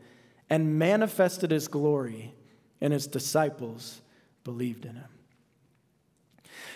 and 0.49 0.79
manifested 0.79 1.51
his 1.51 1.67
glory, 1.67 2.33
and 2.79 2.93
his 2.93 3.07
disciples 3.07 4.01
believed 4.43 4.85
in 4.85 4.95
him. 4.95 5.09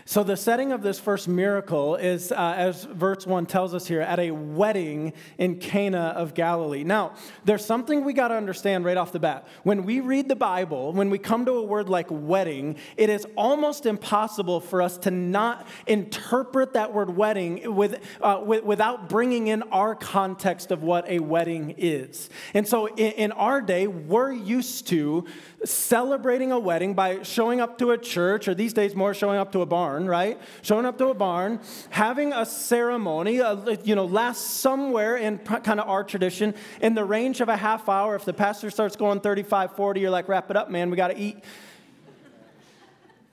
So, 0.06 0.24
the 0.24 0.36
setting 0.36 0.72
of 0.72 0.82
this 0.82 1.00
first 1.00 1.28
miracle 1.28 1.96
is, 1.96 2.32
uh, 2.32 2.54
as 2.58 2.86
verse 2.86 3.28
1 3.28 3.46
tells 3.46 3.74
us 3.74 3.88
here, 3.88 4.02
at 4.02 4.20
a 4.20 4.32
wedding 4.32 5.14
in 5.38 5.60
Cana 5.60 6.14
of 6.16 6.34
Galilee. 6.34 6.84
Now, 6.84 7.14
there's 7.46 7.64
something 7.64 8.04
we 8.04 8.14
got 8.14 8.30
to 8.30 8.36
understand 8.36 8.84
right 8.84 8.98
off 8.98 9.12
the 9.12 9.20
bat. 9.20 9.48
When 9.64 9.84
we 9.84 10.00
read 10.00 10.28
the 10.28 10.36
Bible, 10.36 10.92
when 10.94 11.10
we 11.10 11.20
come 11.20 11.46
to 11.46 11.52
a 11.52 11.64
word 11.64 11.88
like 11.88 12.08
wedding, 12.10 12.78
it 12.98 13.10
is 13.10 13.28
almost 13.36 13.86
impossible 13.86 14.60
for 14.60 14.82
us 14.82 14.98
to 15.00 15.12
not 15.12 15.68
interpret 15.86 16.74
that 16.74 16.94
word 16.94 17.16
wedding 17.16 17.76
with, 17.76 18.00
uh, 18.22 18.42
with 18.44 18.64
without 18.64 19.10
bringing 19.10 19.48
in 19.48 19.64
our 19.64 19.94
context 19.94 20.72
of 20.72 20.82
what 20.82 21.08
a 21.10 21.20
wedding 21.20 21.76
is. 21.78 22.30
And 22.54 22.68
so, 22.68 22.88
in, 22.88 23.12
in 23.14 23.32
our 23.34 23.62
day, 23.62 23.88
we're 23.88 24.32
used 24.32 24.88
to 24.88 25.26
celebrating 25.64 26.52
a 26.52 26.60
wedding 26.60 26.94
by 26.94 27.22
showing 27.24 27.62
up 27.62 27.78
to 27.78 27.92
a 27.92 27.98
church, 27.98 28.48
or 28.48 28.54
these 28.54 28.74
days 28.74 28.96
more 28.96 29.14
showing 29.14 29.38
up 29.38 29.52
to 29.52 29.62
a 29.62 29.66
barn, 29.66 30.08
right? 30.08 30.40
Showing 30.62 30.86
up 30.86 30.98
to 30.98 31.08
a 31.08 31.14
barn, 31.14 31.60
having 31.90 32.34
a 32.34 32.46
ceremony, 32.46 33.42
uh, 33.42 33.76
you 33.84 33.96
know, 33.96 34.06
lasts 34.06 34.50
somewhere 34.50 35.18
in 35.18 35.38
kind 35.40 35.80
of 35.80 35.88
our 35.88 36.04
tradition 36.04 36.56
in 36.82 36.96
the 36.96 37.06
range 37.06 37.42
of 37.42 37.50
a 37.50 37.58
half 37.58 37.88
hour. 37.90 38.16
If 38.16 38.26
the 38.26 38.34
pastor 38.34 38.70
starts 38.70 38.96
going 38.96 39.20
35, 39.20 39.76
40, 39.76 40.00
you're 40.00 40.10
like, 40.10 40.28
wrap 40.28 40.50
it 40.50 40.58
up, 40.58 40.70
man, 40.70 40.90
we 40.90 40.98
got 40.98 41.10
to 41.10 41.18
eat. 41.18 41.44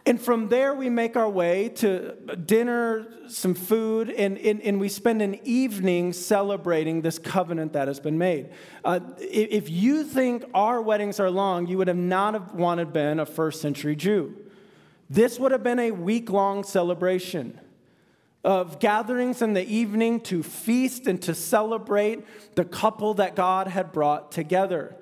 And 0.09 0.19
from 0.19 0.49
there, 0.49 0.73
we 0.73 0.89
make 0.89 1.19
our 1.19 1.29
way 1.29 1.69
to 1.69 2.15
dinner, 2.47 3.07
some 3.29 3.53
food, 3.53 4.09
and, 4.09 4.39
and, 4.39 4.63
and 4.63 4.81
we 4.81 4.89
spend 4.89 5.21
an 5.21 5.39
evening 5.45 6.15
celebrating 6.15 7.03
this 7.03 7.19
covenant 7.19 7.75
that 7.75 7.89
has 7.89 8.01
been 8.01 8.17
made. 8.17 8.49
Uh, 8.83 9.01
if 9.19 9.69
you 9.69 10.05
think 10.05 10.47
our 10.55 10.81
weddings 10.81 11.21
are 11.21 11.29
long, 11.31 11.67
you 11.67 11.77
would 11.77 11.89
have 11.89 11.99
not 11.99 12.33
have 12.33 12.55
wanted 12.55 12.91
been 12.91 13.21
a 13.21 13.27
first 13.27 13.61
century 13.61 13.95
Jew. 13.95 14.35
This 15.11 15.39
would 15.39 15.53
have 15.53 15.63
been 15.63 15.79
a 15.79 15.91
week 15.91 16.31
long 16.31 16.65
celebration 16.65 17.61
of 18.43 18.79
gatherings 18.79 19.43
in 19.43 19.53
the 19.53 19.69
evening 19.69 20.23
to 20.23 20.43
feast 20.43 21.07
and 21.07 21.21
to 21.21 21.35
celebrate 21.35 22.25
the 22.55 22.65
couple 22.65 23.13
that 23.13 23.37
God 23.37 23.67
had 23.67 23.93
brought 23.93 24.33
together. 24.33 24.97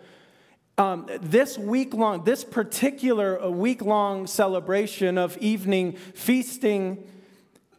Um, 0.78 1.06
this 1.22 1.56
week 1.56 1.94
long, 1.94 2.24
this 2.24 2.44
particular 2.44 3.42
uh, 3.42 3.48
week 3.48 3.80
long 3.80 4.26
celebration 4.26 5.16
of 5.16 5.38
evening 5.38 5.94
feasting 6.14 7.02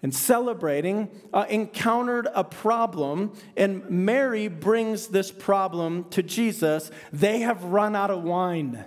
and 0.01 0.12
celebrating 0.12 1.08
uh, 1.32 1.46
encountered 1.48 2.27
a 2.34 2.44
problem, 2.44 3.34
and 3.56 3.88
Mary 3.88 4.48
brings 4.48 5.10
this 5.10 5.32
problem 5.32 6.06
to 6.10 6.24
Jesus. 6.24 6.89
They 7.13 7.42
have 7.42 7.66
run 7.66 7.96
out 7.96 8.10
of 8.10 8.24
wine. 8.24 8.84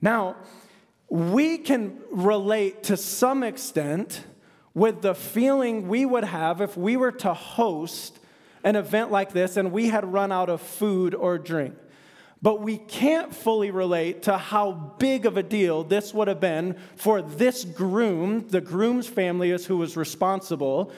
Now, 0.00 0.36
we 1.10 1.58
can 1.58 1.98
relate 2.10 2.84
to 2.84 2.96
some 2.96 3.42
extent 3.42 4.24
with 4.72 5.02
the 5.02 5.14
feeling 5.14 5.86
we 5.86 6.06
would 6.06 6.24
have 6.24 6.62
if 6.62 6.78
we 6.78 6.96
were 6.96 7.12
to 7.12 7.34
host 7.34 8.18
an 8.64 8.74
event 8.74 9.10
like 9.10 9.32
this 9.32 9.58
and 9.58 9.70
we 9.70 9.88
had 9.88 10.10
run 10.10 10.32
out 10.32 10.48
of 10.48 10.62
food 10.62 11.14
or 11.14 11.36
drink. 11.36 11.74
But 12.42 12.60
we 12.60 12.76
can't 12.76 13.32
fully 13.32 13.70
relate 13.70 14.24
to 14.24 14.36
how 14.36 14.72
big 14.98 15.26
of 15.26 15.36
a 15.36 15.44
deal 15.44 15.84
this 15.84 16.12
would 16.12 16.26
have 16.26 16.40
been 16.40 16.76
for 16.96 17.22
this 17.22 17.64
groom. 17.64 18.48
The 18.48 18.60
groom's 18.60 19.06
family 19.06 19.52
is 19.52 19.66
who 19.66 19.76
was 19.76 19.96
responsible 19.96 20.90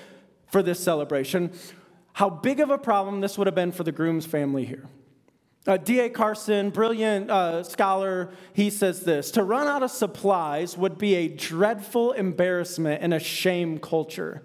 for 0.50 0.62
this 0.62 0.80
celebration. 0.80 1.52
How 2.14 2.30
big 2.30 2.60
of 2.60 2.70
a 2.70 2.78
problem 2.78 3.20
this 3.20 3.36
would 3.36 3.46
have 3.46 3.54
been 3.54 3.72
for 3.72 3.84
the 3.84 3.92
groom's 3.92 4.24
family 4.24 4.64
here. 4.64 4.88
Uh, 5.66 5.76
D.A. 5.78 6.10
Carson, 6.10 6.70
brilliant 6.70 7.30
uh, 7.30 7.62
scholar, 7.62 8.30
he 8.52 8.70
says 8.70 9.00
this 9.00 9.30
To 9.32 9.42
run 9.42 9.66
out 9.66 9.82
of 9.82 9.90
supplies 9.90 10.78
would 10.78 10.96
be 10.96 11.14
a 11.14 11.28
dreadful 11.28 12.12
embarrassment 12.12 13.02
in 13.02 13.12
a 13.12 13.18
shame 13.18 13.78
culture. 13.78 14.42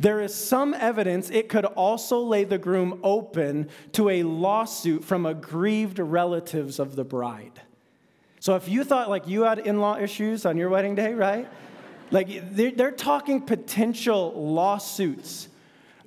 There 0.00 0.22
is 0.22 0.34
some 0.34 0.72
evidence 0.72 1.28
it 1.28 1.50
could 1.50 1.66
also 1.66 2.20
lay 2.20 2.44
the 2.44 2.56
groom 2.56 3.00
open 3.04 3.68
to 3.92 4.08
a 4.08 4.22
lawsuit 4.22 5.04
from 5.04 5.26
aggrieved 5.26 5.98
relatives 5.98 6.78
of 6.78 6.96
the 6.96 7.04
bride. 7.04 7.60
So 8.40 8.56
if 8.56 8.66
you 8.66 8.82
thought 8.82 9.10
like 9.10 9.28
you 9.28 9.42
had 9.42 9.58
in 9.58 9.78
law 9.78 9.98
issues 9.98 10.46
on 10.46 10.56
your 10.56 10.70
wedding 10.70 10.94
day, 10.94 11.12
right? 11.12 11.46
Like 12.10 12.56
they're, 12.56 12.70
they're 12.70 12.90
talking 12.92 13.42
potential 13.42 14.32
lawsuits. 14.32 15.48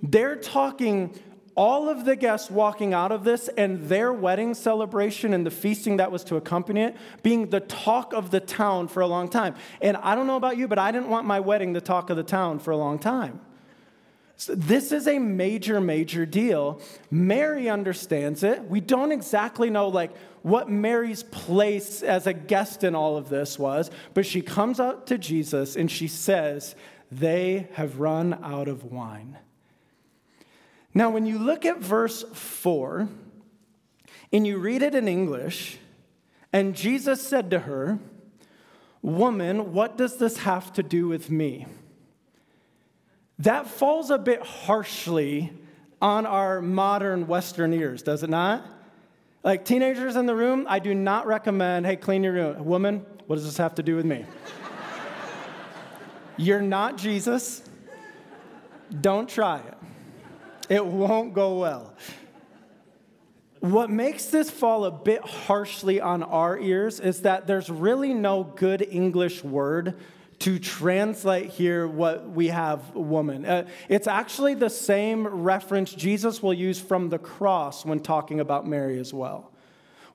They're 0.01 0.38
talking 0.38 1.17
all 1.55 1.88
of 1.88 2.03
the 2.03 2.15
guests 2.15 2.50
walking 2.50 2.95
out 2.95 3.12
of 3.12 3.23
this 3.23 3.47
and 3.47 3.88
their 3.88 4.12
wedding 4.12 4.55
celebration 4.55 5.35
and 5.35 5.45
the 5.45 5.51
feasting 5.51 5.97
that 5.97 6.12
was 6.12 6.23
to 6.23 6.35
accompany 6.35 6.81
it 6.81 6.95
being 7.21 7.51
the 7.51 7.59
talk 7.59 8.12
of 8.13 8.31
the 8.31 8.39
town 8.39 8.88
for 8.88 9.01
a 9.01 9.07
long 9.07 9.29
time. 9.29 9.53
And 9.83 9.97
I 9.97 10.15
don't 10.15 10.25
know 10.25 10.35
about 10.35 10.57
you, 10.57 10.67
but 10.67 10.79
I 10.79 10.91
didn't 10.91 11.09
want 11.09 11.27
my 11.27 11.39
wedding 11.39 11.73
the 11.73 11.81
talk 11.81 12.09
of 12.09 12.17
the 12.17 12.23
town 12.23 12.57
for 12.57 12.71
a 12.71 12.77
long 12.77 12.97
time. 12.97 13.39
This 14.47 14.91
is 14.91 15.07
a 15.07 15.19
major, 15.19 15.79
major 15.79 16.25
deal. 16.25 16.81
Mary 17.09 17.69
understands 17.69 18.43
it. 18.43 18.63
We 18.63 18.81
don't 18.81 19.11
exactly 19.11 19.69
know 19.69 19.87
like 19.87 20.15
what 20.41 20.69
Mary's 20.69 21.23
place 21.23 22.01
as 22.01 22.27
a 22.27 22.33
guest 22.33 22.83
in 22.83 22.95
all 22.95 23.15
of 23.15 23.29
this 23.29 23.57
was, 23.57 23.89
but 24.13 24.25
she 24.25 24.41
comes 24.41 24.79
up 24.79 25.05
to 25.05 25.17
Jesus 25.17 25.75
and 25.75 25.89
she 25.89 26.07
says, 26.07 26.75
"They 27.11 27.69
have 27.73 27.99
run 27.99 28.37
out 28.43 28.67
of 28.67 28.91
wine." 28.91 29.37
Now, 30.93 31.09
when 31.09 31.25
you 31.25 31.39
look 31.39 31.65
at 31.65 31.79
verse 31.79 32.23
4 32.33 33.07
and 34.31 34.45
you 34.45 34.57
read 34.57 34.81
it 34.81 34.93
in 34.93 35.07
English, 35.07 35.77
and 36.51 36.75
Jesus 36.75 37.21
said 37.21 37.49
to 37.51 37.59
her, 37.59 37.99
Woman, 39.01 39.73
what 39.73 39.97
does 39.97 40.17
this 40.17 40.37
have 40.39 40.71
to 40.73 40.83
do 40.83 41.07
with 41.07 41.29
me? 41.29 41.65
That 43.39 43.67
falls 43.67 44.09
a 44.09 44.17
bit 44.17 44.41
harshly 44.41 45.51
on 46.01 46.25
our 46.25 46.61
modern 46.61 47.27
Western 47.27 47.73
ears, 47.73 48.03
does 48.03 48.23
it 48.23 48.29
not? 48.29 48.65
Like 49.43 49.65
teenagers 49.65 50.15
in 50.15 50.25
the 50.25 50.35
room, 50.35 50.65
I 50.69 50.79
do 50.79 50.93
not 50.93 51.27
recommend, 51.27 51.85
hey, 51.85 51.95
clean 51.95 52.23
your 52.23 52.33
room. 52.33 52.63
Woman, 52.63 53.05
what 53.27 53.37
does 53.37 53.45
this 53.45 53.57
have 53.57 53.75
to 53.75 53.83
do 53.83 53.95
with 53.95 54.05
me? 54.05 54.25
You're 56.37 56.61
not 56.61 56.97
Jesus. 56.97 57.61
Don't 59.01 59.27
try 59.27 59.59
it, 59.59 59.77
it 60.69 60.85
won't 60.85 61.33
go 61.33 61.57
well. 61.59 61.93
What 63.59 63.89
makes 63.89 64.25
this 64.25 64.49
fall 64.49 64.83
a 64.83 64.91
bit 64.91 65.21
harshly 65.21 66.01
on 66.01 66.21
our 66.21 66.59
ears 66.59 66.99
is 66.99 67.21
that 67.21 67.47
there's 67.47 67.69
really 67.69 68.13
no 68.13 68.43
good 68.43 68.81
English 68.81 69.41
word 69.41 69.95
to 70.43 70.59
translate 70.59 71.51
here 71.51 71.88
what 71.88 72.29
we 72.29 72.50
have 72.50 72.93
woman. 72.93 73.45
Uh, 73.45 73.65
it's 73.88 74.07
actually 74.07 74.53
the 74.53 74.69
same 74.69 75.25
reference 75.25 75.93
Jesus 75.93 76.43
will 76.43 76.53
use 76.53 76.81
from 76.81 77.07
the 77.07 77.17
cross 77.17 77.85
when 77.85 78.01
talking 78.01 78.41
about 78.41 78.67
Mary 78.67 79.00
as 79.00 79.13
well. 79.13 79.53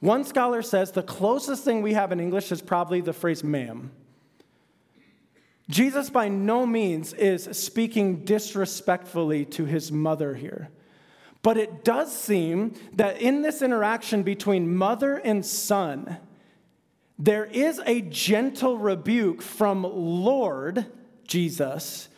One 0.01 0.25
scholar 0.25 0.61
says 0.61 0.93
the 0.93 1.03
closest 1.03 1.65
thing 1.65 1.81
we 1.81 1.95
have 1.95 2.13
in 2.13 2.21
English 2.21 2.53
is 2.53 2.61
probably 2.61 3.01
the 3.01 3.15
phrase 3.15 3.43
ma'am. 3.43 3.91
Jesus, 5.71 6.11
by 6.11 6.29
no 6.29 6.67
means, 6.67 7.15
is 7.15 7.45
speaking 7.53 8.27
disrespectfully 8.27 9.47
to 9.47 9.65
his 9.65 9.91
mother 9.91 10.35
here. 10.35 10.69
But 11.41 11.57
it 11.57 11.85
does 11.85 12.15
seem 12.15 12.75
that 12.93 13.23
in 13.23 13.41
this 13.41 13.63
interaction 13.63 14.25
between 14.25 14.77
mother 14.77 15.17
and 15.17 15.45
son, 15.45 16.19
there 17.19 17.47
is 17.47 17.81
a 17.85 18.01
gentle 18.03 18.79
rebuke 18.79 19.43
from 19.43 19.83
Lord 19.83 20.87
Jesus 21.27 22.09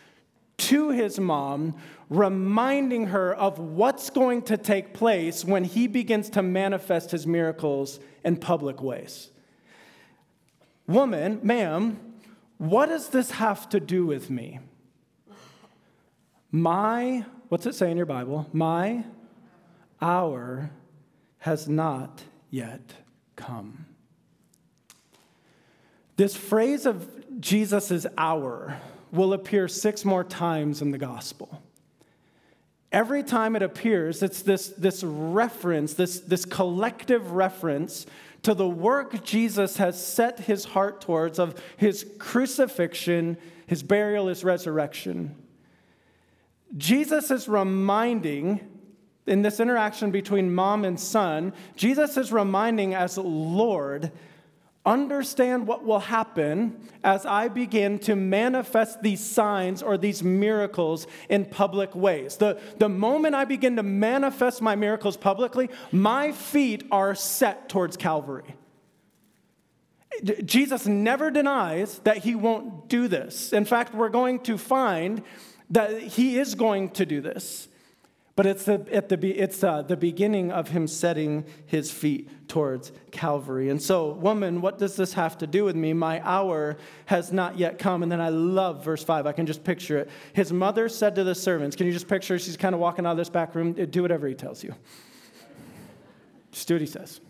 to 0.58 0.90
his 0.90 1.18
mom, 1.18 1.74
reminding 2.10 3.06
her 3.06 3.34
of 3.34 3.58
what's 3.58 4.10
going 4.10 4.42
to 4.42 4.58
take 4.58 4.92
place 4.92 5.42
when 5.44 5.64
he 5.64 5.86
begins 5.86 6.28
to 6.30 6.42
manifest 6.42 7.10
his 7.10 7.26
miracles 7.26 7.98
in 8.24 8.36
public 8.36 8.82
ways. 8.82 9.30
Woman, 10.86 11.40
ma'am, 11.42 11.98
what 12.58 12.86
does 12.86 13.08
this 13.08 13.30
have 13.30 13.70
to 13.70 13.80
do 13.80 14.04
with 14.04 14.28
me? 14.28 14.60
My, 16.52 17.24
what's 17.48 17.64
it 17.64 17.74
say 17.74 17.90
in 17.90 17.96
your 17.96 18.06
Bible? 18.06 18.46
My 18.52 19.04
hour 20.02 20.70
has 21.38 21.68
not 21.68 22.22
yet 22.50 22.92
come. 23.36 23.86
This 26.20 26.36
phrase 26.36 26.84
of 26.84 27.08
Jesus' 27.40 28.04
hour 28.18 28.78
will 29.10 29.32
appear 29.32 29.68
six 29.68 30.04
more 30.04 30.22
times 30.22 30.82
in 30.82 30.90
the 30.90 30.98
gospel. 30.98 31.62
Every 32.92 33.22
time 33.22 33.56
it 33.56 33.62
appears, 33.62 34.22
it's 34.22 34.42
this, 34.42 34.68
this 34.68 35.02
reference, 35.02 35.94
this, 35.94 36.20
this 36.20 36.44
collective 36.44 37.30
reference 37.30 38.04
to 38.42 38.52
the 38.52 38.68
work 38.68 39.24
Jesus 39.24 39.78
has 39.78 39.98
set 40.06 40.40
his 40.40 40.66
heart 40.66 41.00
towards 41.00 41.38
of 41.38 41.58
his 41.78 42.04
crucifixion, 42.18 43.38
his 43.66 43.82
burial, 43.82 44.26
his 44.26 44.44
resurrection. 44.44 45.34
Jesus 46.76 47.30
is 47.30 47.48
reminding, 47.48 48.60
in 49.26 49.40
this 49.40 49.58
interaction 49.58 50.10
between 50.10 50.54
mom 50.54 50.84
and 50.84 51.00
son, 51.00 51.54
Jesus 51.76 52.18
is 52.18 52.30
reminding 52.30 52.92
as 52.92 53.16
Lord 53.16 54.12
understand 54.84 55.66
what 55.66 55.84
will 55.84 56.00
happen 56.00 56.88
as 57.04 57.26
I 57.26 57.48
begin 57.48 57.98
to 58.00 58.16
manifest 58.16 59.02
these 59.02 59.20
signs 59.20 59.82
or 59.82 59.98
these 59.98 60.22
miracles 60.22 61.06
in 61.28 61.44
public 61.44 61.94
ways. 61.94 62.36
The, 62.36 62.58
the 62.78 62.88
moment 62.88 63.34
I 63.34 63.44
begin 63.44 63.76
to 63.76 63.82
manifest 63.82 64.62
my 64.62 64.76
miracles 64.76 65.16
publicly, 65.16 65.68
my 65.92 66.32
feet 66.32 66.84
are 66.90 67.14
set 67.14 67.68
towards 67.68 67.96
Calvary. 67.96 68.56
Jesus 70.44 70.86
never 70.86 71.30
denies 71.30 71.98
that 72.00 72.18
he 72.18 72.34
won't 72.34 72.88
do 72.88 73.06
this. 73.06 73.52
In 73.52 73.64
fact, 73.64 73.94
we're 73.94 74.08
going 74.08 74.40
to 74.40 74.58
find 74.58 75.22
that 75.70 76.00
he 76.02 76.38
is 76.38 76.54
going 76.54 76.90
to 76.90 77.06
do 77.06 77.20
this. 77.20 77.68
But 78.36 78.46
it's, 78.46 78.64
the, 78.64 78.86
at 78.92 79.08
the, 79.08 79.18
it's 79.28 79.62
uh, 79.62 79.82
the 79.82 79.96
beginning 79.96 80.50
of 80.52 80.68
him 80.68 80.86
setting 80.86 81.44
his 81.66 81.90
feet 81.90 82.48
towards 82.48 82.92
Calvary. 83.10 83.68
And 83.68 83.82
so, 83.82 84.12
woman, 84.12 84.60
what 84.60 84.78
does 84.78 84.96
this 84.96 85.12
have 85.14 85.36
to 85.38 85.46
do 85.46 85.64
with 85.64 85.76
me? 85.76 85.92
My 85.92 86.22
hour 86.24 86.78
has 87.06 87.32
not 87.32 87.58
yet 87.58 87.78
come. 87.78 88.02
And 88.02 88.10
then 88.10 88.20
I 88.20 88.28
love 88.28 88.84
verse 88.84 89.02
5. 89.04 89.26
I 89.26 89.32
can 89.32 89.46
just 89.46 89.64
picture 89.64 89.98
it. 89.98 90.10
His 90.32 90.52
mother 90.52 90.88
said 90.88 91.16
to 91.16 91.24
the 91.24 91.34
servants, 91.34 91.76
Can 91.76 91.86
you 91.86 91.92
just 91.92 92.08
picture? 92.08 92.38
She's 92.38 92.56
kind 92.56 92.74
of 92.74 92.80
walking 92.80 93.04
out 93.04 93.12
of 93.12 93.16
this 93.18 93.28
back 93.28 93.54
room. 93.54 93.72
Do 93.72 94.02
whatever 94.02 94.26
he 94.26 94.34
tells 94.34 94.64
you. 94.64 94.74
Just 96.52 96.66
do 96.68 96.74
what 96.74 96.80
he 96.80 96.86
says. 96.86 97.20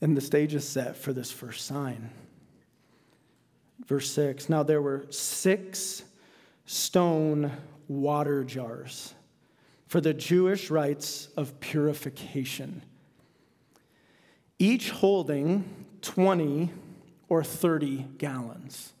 And 0.00 0.16
the 0.16 0.22
stage 0.22 0.54
is 0.54 0.66
set 0.66 0.96
for 0.96 1.12
this 1.12 1.30
first 1.30 1.66
sign. 1.66 2.10
Verse 3.86 4.10
6 4.12 4.48
Now 4.48 4.62
there 4.62 4.80
were 4.80 5.06
six 5.10 6.04
stone 6.64 7.50
water 7.90 8.44
jars 8.44 9.14
for 9.88 10.00
the 10.00 10.14
Jewish 10.14 10.70
rites 10.70 11.28
of 11.36 11.58
purification, 11.58 12.82
each 14.60 14.90
holding 14.90 15.64
20 16.02 16.70
or 17.28 17.42
30 17.42 18.06
gallons. 18.16 18.92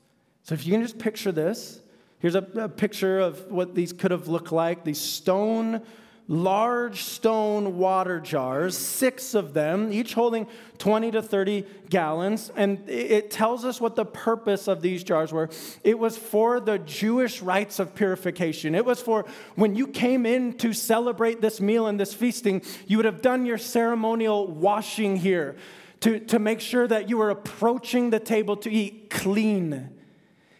So 0.42 0.54
if 0.54 0.66
you 0.66 0.72
can 0.72 0.82
just 0.82 0.98
picture 0.98 1.30
this, 1.30 1.78
here's 2.18 2.34
a, 2.34 2.44
a 2.56 2.68
picture 2.68 3.20
of 3.20 3.52
what 3.52 3.76
these 3.76 3.92
could 3.92 4.10
have 4.10 4.26
looked 4.26 4.50
like 4.50 4.82
these 4.82 5.00
stone 5.00 5.82
large 6.30 7.02
stone 7.02 7.76
water 7.76 8.20
jars, 8.20 8.78
six 8.78 9.34
of 9.34 9.52
them, 9.52 9.92
each 9.92 10.14
holding 10.14 10.46
20 10.78 11.10
to 11.10 11.20
30 11.20 11.66
gallons. 11.90 12.52
And 12.54 12.88
it 12.88 13.32
tells 13.32 13.64
us 13.64 13.80
what 13.80 13.96
the 13.96 14.04
purpose 14.04 14.68
of 14.68 14.80
these 14.80 15.02
jars 15.02 15.32
were. 15.32 15.50
It 15.82 15.98
was 15.98 16.16
for 16.16 16.60
the 16.60 16.78
Jewish 16.78 17.42
rites 17.42 17.80
of 17.80 17.96
purification. 17.96 18.76
It 18.76 18.84
was 18.84 19.02
for 19.02 19.26
when 19.56 19.74
you 19.74 19.88
came 19.88 20.24
in 20.24 20.56
to 20.58 20.72
celebrate 20.72 21.40
this 21.40 21.60
meal 21.60 21.88
and 21.88 21.98
this 21.98 22.14
feasting, 22.14 22.62
you 22.86 22.98
would 22.98 23.06
have 23.06 23.22
done 23.22 23.44
your 23.44 23.58
ceremonial 23.58 24.46
washing 24.46 25.16
here 25.16 25.56
to, 26.02 26.20
to 26.20 26.38
make 26.38 26.60
sure 26.60 26.86
that 26.86 27.08
you 27.08 27.16
were 27.18 27.30
approaching 27.30 28.10
the 28.10 28.20
table 28.20 28.56
to 28.58 28.70
eat 28.70 29.10
clean. 29.10 29.99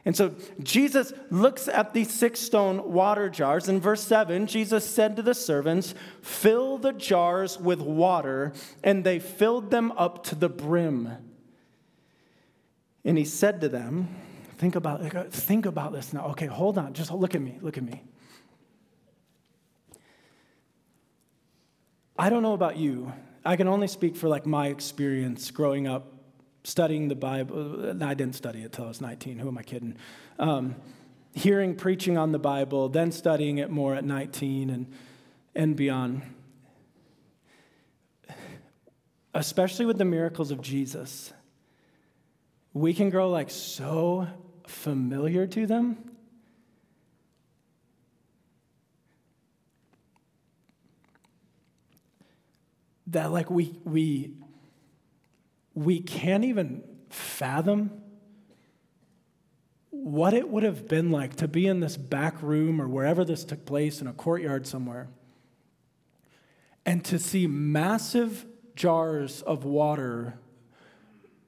And 0.05 0.17
so 0.17 0.35
Jesus 0.63 1.13
looks 1.31 1.69
at 1.69 1.93
these 1.93 2.11
six 2.11 2.41
stone 2.41 2.93
water 2.93 3.29
jars. 3.29 3.69
In 3.69 3.81
verse 3.81 4.03
7, 4.03 4.47
Jesus 4.47 4.89
said 4.89 5.17
to 5.17 5.23
the 5.23 5.35
servants, 5.35 5.95
Fill 6.23 6.79
the 6.79 6.93
jars 6.93 7.61
with 7.61 7.81
water, 7.81 8.53
and 8.83 9.05
they 9.05 9.19
filled 9.19 9.71
them 9.71 9.93
up 9.93 10.25
to 10.25 10.35
the 10.35 10.49
brim. 10.49 11.11
And 13.05 13.19
he 13.19 13.25
said 13.25 13.61
to 13.61 13.69
them, 13.69 14.09
Think 14.57 14.75
about, 14.75 15.17
uh, 15.17 15.25
think 15.25 15.65
about 15.65 15.93
this 15.93 16.13
now. 16.13 16.27
Okay, 16.29 16.45
hold 16.45 16.77
on. 16.77 16.93
Just 16.93 17.11
look 17.11 17.35
at 17.35 17.41
me. 17.41 17.59
Look 17.63 17.79
at 17.79 17.83
me. 17.83 18.03
I 22.19 22.29
don't 22.29 22.43
know 22.43 22.53
about 22.53 22.77
you. 22.77 23.11
I 23.43 23.57
can 23.57 23.69
only 23.69 23.89
speak 23.89 24.17
for 24.17 24.29
like 24.29 24.45
my 24.45 24.67
experience 24.67 25.51
growing 25.51 25.87
up 25.87 26.10
studying 26.65 27.09
the 27.09 27.15
Bible. 27.15 28.03
I 28.03 28.15
didn't 28.15 28.35
study 28.35 28.63
it 28.63 28.73
till 28.73 28.85
I 28.85 28.89
was 28.89 29.01
19. 29.01 29.39
Who 29.39 29.49
am 29.49 29.59
I 29.59 29.63
kidding? 29.63 29.97
Um, 30.39 30.77
hearing 31.33 31.75
preaching 31.75 32.19
on 32.19 32.33
the 32.33 32.39
Bible, 32.39 32.89
then 32.89 33.13
studying 33.13 33.59
it 33.59 33.71
more 33.71 33.95
at 33.95 34.05
19 34.05 34.71
and, 34.71 34.93
and 35.55 35.77
beyond. 35.77 36.23
Especially 39.33 39.87
with 39.87 39.99
the 39.99 40.05
miracles 40.05 40.51
of 40.51 40.61
Jesus, 40.61 41.33
we 42.73 42.95
can 42.95 43.11
grow 43.11 43.31
like 43.31 43.51
so 43.51 44.27
familiar 44.67 45.47
to 45.47 45.67
them. 45.67 45.99
That 53.07 53.33
like 53.33 53.51
we 53.51 53.77
we 53.85 54.35
we 55.75 56.01
can't 56.01 56.45
even 56.45 56.83
fathom 57.09 57.91
what 59.91 60.35
it 60.35 60.49
would 60.49 60.63
have 60.63 60.89
been 60.89 61.11
like 61.11 61.37
to 61.37 61.49
be 61.49 61.67
in 61.67 61.81
this 61.81 61.97
back 61.97 62.43
room 62.43 62.81
or 62.81 62.89
wherever 62.89 63.25
this 63.25 63.45
took 63.45 63.67
place 63.67 64.01
in 64.01 64.07
a 64.07 64.13
courtyard 64.13 64.67
somewhere 64.67 65.09
and 66.87 67.05
to 67.05 67.19
see 67.19 67.47
massive 67.47 68.47
jars 68.75 69.43
of 69.43 69.65
water, 69.65 70.39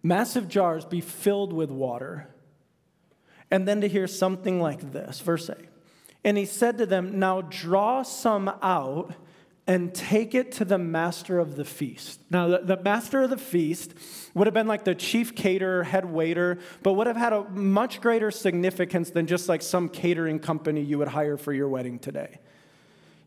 massive 0.02 0.48
jars 0.48 0.84
be 0.84 1.00
filled 1.00 1.52
with 1.52 1.70
water. 1.70 2.28
And 3.50 3.66
then 3.66 3.80
to 3.82 3.88
hear 3.88 4.06
something 4.06 4.60
like 4.60 4.92
this, 4.92 5.20
verse 5.20 5.50
8. 5.50 5.56
And 6.24 6.38
he 6.38 6.44
said 6.44 6.78
to 6.78 6.86
them, 6.86 7.18
Now 7.18 7.42
draw 7.42 8.02
some 8.02 8.48
out 8.62 9.14
and 9.66 9.94
take 9.94 10.34
it 10.34 10.50
to 10.52 10.64
the 10.64 10.78
master 10.78 11.38
of 11.38 11.54
the 11.54 11.64
feast. 11.64 12.20
Now, 12.30 12.48
the, 12.48 12.58
the, 12.58 12.82
master 12.82 13.22
of 13.22 13.30
the 13.30 13.38
feast 13.38 13.94
would 14.34 14.46
have 14.48 14.54
been 14.54 14.66
like 14.66 14.84
the 14.84 14.94
chief 14.94 15.36
caterer, 15.36 15.84
head 15.84 16.04
waiter, 16.04 16.58
but 16.82 16.94
would 16.94 17.06
have 17.06 17.16
had 17.16 17.32
a 17.32 17.44
much 17.50 18.00
greater 18.00 18.32
significance 18.32 19.10
than 19.10 19.26
just 19.26 19.48
like 19.48 19.62
some 19.62 19.88
catering 19.88 20.40
company 20.40 20.80
you 20.80 20.98
would 20.98 21.08
hire 21.08 21.36
for 21.36 21.52
your 21.52 21.68
wedding 21.68 22.00
today. 22.00 22.40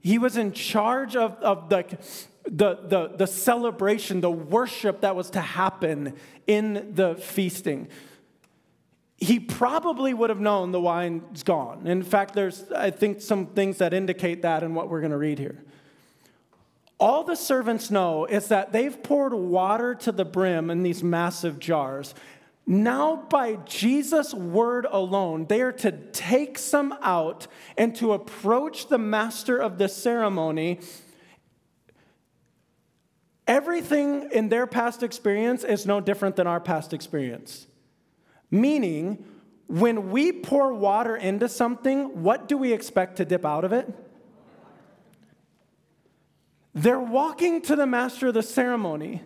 He 0.02 0.18
was 0.18 0.36
in 0.36 0.52
charge 0.52 1.16
of, 1.16 1.36
of 1.38 1.70
the, 1.70 1.86
the, 2.44 2.80
the, 2.84 3.14
the 3.16 3.28
celebration, 3.28 4.20
the 4.20 4.30
worship 4.30 5.02
that 5.02 5.16
was 5.16 5.30
to 5.32 5.42
happen 5.42 6.16
in 6.48 6.92
the 6.94 7.16
feasting. 7.16 7.88
He 9.18 9.40
probably 9.40 10.14
would 10.14 10.30
have 10.30 10.42
known 10.42 10.74
the 10.74 10.82
wine's 10.82 11.44
gone. 11.44 11.88
In 11.88 12.04
fact, 12.04 12.36
there's, 12.36 12.70
I 12.74 12.92
think, 12.92 13.22
some 13.22 13.48
things 13.48 13.78
that 13.78 13.94
indicate 13.94 14.42
that 14.42 14.62
in 14.62 14.76
what 14.76 14.90
we're 14.90 15.00
going 15.00 15.12
to 15.12 15.18
read 15.18 15.40
here. 15.40 15.64
All 16.98 17.24
the 17.24 17.36
servants 17.36 17.92
know 17.92 18.26
is 18.26 18.48
that 18.48 18.72
they've 18.72 19.02
poured 19.04 19.34
water 19.34 19.96
to 19.96 20.12
the 20.12 20.26
brim 20.26 20.70
in 20.70 20.84
these 20.84 21.04
massive 21.04 21.60
jars. 21.60 22.16
Now, 22.68 23.28
by 23.30 23.58
Jesus' 23.66 24.34
word 24.34 24.88
alone, 24.90 25.46
they 25.48 25.62
are 25.62 25.74
to 25.74 25.92
take 25.92 26.58
some 26.58 26.98
out 27.02 27.48
and 27.78 27.96
to 27.98 28.14
approach 28.14 28.88
the 28.88 28.98
master 28.98 29.58
of 29.58 29.78
the 29.78 29.88
ceremony. 29.88 30.80
Everything 33.46 34.30
in 34.32 34.50
their 34.50 34.66
past 34.66 35.04
experience 35.04 35.64
is 35.64 35.86
no 35.86 36.02
different 36.02 36.38
than 36.38 36.48
our 36.48 36.60
past 36.60 36.94
experience. 36.94 37.68
Meaning, 38.50 39.24
when 39.68 40.10
we 40.10 40.32
pour 40.32 40.74
water 40.74 41.16
into 41.16 41.48
something, 41.48 42.24
what 42.24 42.48
do 42.48 42.58
we 42.58 42.74
expect 42.74 43.18
to 43.18 43.26
dip 43.26 43.46
out 43.46 43.64
of 43.64 43.74
it? 43.74 43.94
They're 46.76 47.00
walking 47.00 47.62
to 47.64 47.76
the 47.76 47.88
master 47.88 48.28
of 48.28 48.34
the 48.34 48.44
ceremony 48.44 49.24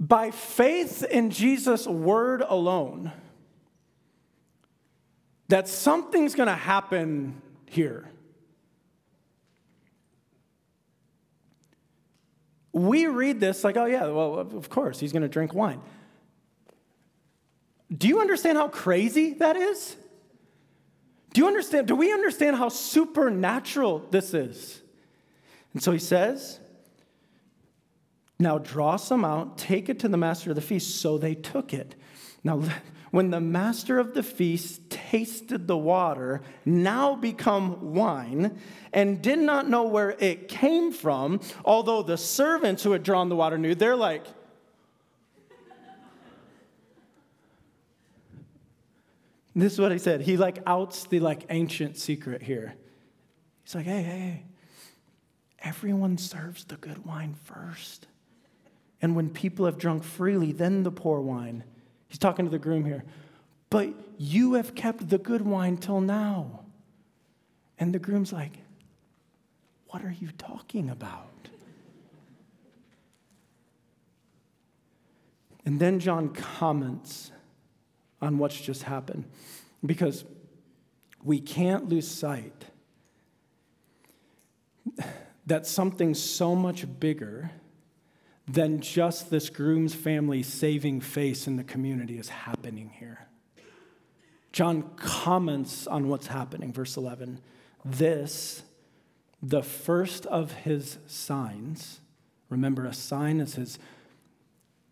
by 0.00 0.30
faith 0.30 1.04
in 1.04 1.30
Jesus' 1.30 1.86
word 1.86 2.40
alone. 2.40 3.12
that 5.50 5.66
something's 5.68 6.34
going 6.34 6.48
to 6.48 6.54
happen 6.54 7.42
here. 7.66 8.08
We 12.72 13.06
read 13.06 13.40
this 13.40 13.64
like, 13.64 13.76
oh, 13.76 13.84
yeah, 13.84 14.06
well, 14.06 14.38
of 14.38 14.70
course, 14.70 15.00
he's 15.00 15.12
going 15.12 15.22
to 15.22 15.28
drink 15.28 15.52
wine. 15.52 15.80
Do 17.94 18.06
you 18.06 18.20
understand 18.20 18.56
how 18.56 18.68
crazy 18.68 19.34
that 19.34 19.56
is? 19.56 19.96
Do 21.34 21.40
you 21.40 21.48
understand? 21.48 21.88
Do 21.88 21.96
we 21.96 22.12
understand 22.12 22.56
how 22.56 22.68
supernatural 22.68 24.06
this 24.10 24.32
is? 24.32 24.80
And 25.72 25.82
so 25.82 25.92
he 25.92 25.98
says, 25.98 26.60
Now 28.38 28.58
draw 28.58 28.96
some 28.96 29.24
out, 29.24 29.58
take 29.58 29.88
it 29.88 29.98
to 30.00 30.08
the 30.08 30.16
master 30.16 30.50
of 30.50 30.56
the 30.56 30.62
feast. 30.62 31.00
So 31.00 31.18
they 31.18 31.34
took 31.34 31.72
it. 31.72 31.94
Now, 32.42 32.62
when 33.10 33.30
the 33.30 33.40
master 33.40 33.98
of 33.98 34.14
the 34.14 34.22
feast 34.22 34.88
tasted 34.88 35.66
the 35.66 35.76
water, 35.76 36.42
now 36.64 37.16
become 37.16 37.94
wine, 37.94 38.58
and 38.92 39.20
did 39.20 39.40
not 39.40 39.68
know 39.68 39.84
where 39.84 40.16
it 40.20 40.48
came 40.48 40.92
from, 40.92 41.40
although 41.64 42.02
the 42.02 42.16
servants 42.16 42.82
who 42.82 42.92
had 42.92 43.02
drawn 43.02 43.28
the 43.28 43.36
water 43.36 43.58
knew, 43.58 43.74
they're 43.74 43.96
like, 43.96 44.24
This 49.56 49.72
is 49.72 49.80
what 49.80 49.90
he 49.90 49.98
said. 49.98 50.20
He 50.20 50.36
like 50.36 50.62
outs 50.66 51.04
the 51.04 51.18
like 51.20 51.46
ancient 51.50 51.96
secret 51.96 52.42
here. 52.42 52.74
He's 53.64 53.74
like, 53.74 53.84
hey, 53.84 54.02
hey, 54.02 54.18
hey, 54.18 54.44
everyone 55.62 56.18
serves 56.18 56.64
the 56.64 56.76
good 56.76 57.04
wine 57.04 57.34
first. 57.44 58.06
And 59.02 59.16
when 59.16 59.30
people 59.30 59.66
have 59.66 59.78
drunk 59.78 60.04
freely, 60.04 60.52
then 60.52 60.82
the 60.82 60.90
poor 60.90 61.20
wine. 61.20 61.64
He's 62.08 62.18
talking 62.18 62.44
to 62.44 62.50
the 62.50 62.58
groom 62.58 62.84
here. 62.84 63.04
But 63.70 63.90
you 64.18 64.54
have 64.54 64.74
kept 64.74 65.08
the 65.08 65.18
good 65.18 65.42
wine 65.42 65.76
till 65.76 66.00
now. 66.00 66.60
And 67.78 67.94
the 67.94 67.98
groom's 67.98 68.32
like, 68.32 68.58
What 69.88 70.04
are 70.04 70.14
you 70.18 70.30
talking 70.36 70.90
about? 70.90 71.26
And 75.64 75.78
then 75.78 76.00
John 76.00 76.30
comments 76.30 77.30
on 78.20 78.38
what's 78.38 78.60
just 78.60 78.82
happened 78.82 79.24
because 79.84 80.24
we 81.22 81.38
can't 81.40 81.88
lose 81.88 82.08
sight 82.08 82.64
that 85.50 85.66
something 85.66 86.14
so 86.14 86.54
much 86.54 86.86
bigger 87.00 87.50
than 88.46 88.80
just 88.80 89.30
this 89.30 89.50
groom's 89.50 89.92
family 89.92 90.44
saving 90.44 91.00
face 91.00 91.48
in 91.48 91.56
the 91.56 91.64
community 91.64 92.18
is 92.18 92.28
happening 92.28 92.88
here. 93.00 93.26
John 94.52 94.90
comments 94.94 95.88
on 95.88 96.08
what's 96.08 96.28
happening, 96.28 96.72
verse 96.72 96.96
11. 96.96 97.40
This, 97.84 98.62
the 99.42 99.64
first 99.64 100.24
of 100.26 100.52
his 100.52 100.98
signs, 101.08 102.00
remember, 102.48 102.84
a 102.86 102.94
sign 102.94 103.40
is 103.40 103.56
his 103.56 103.76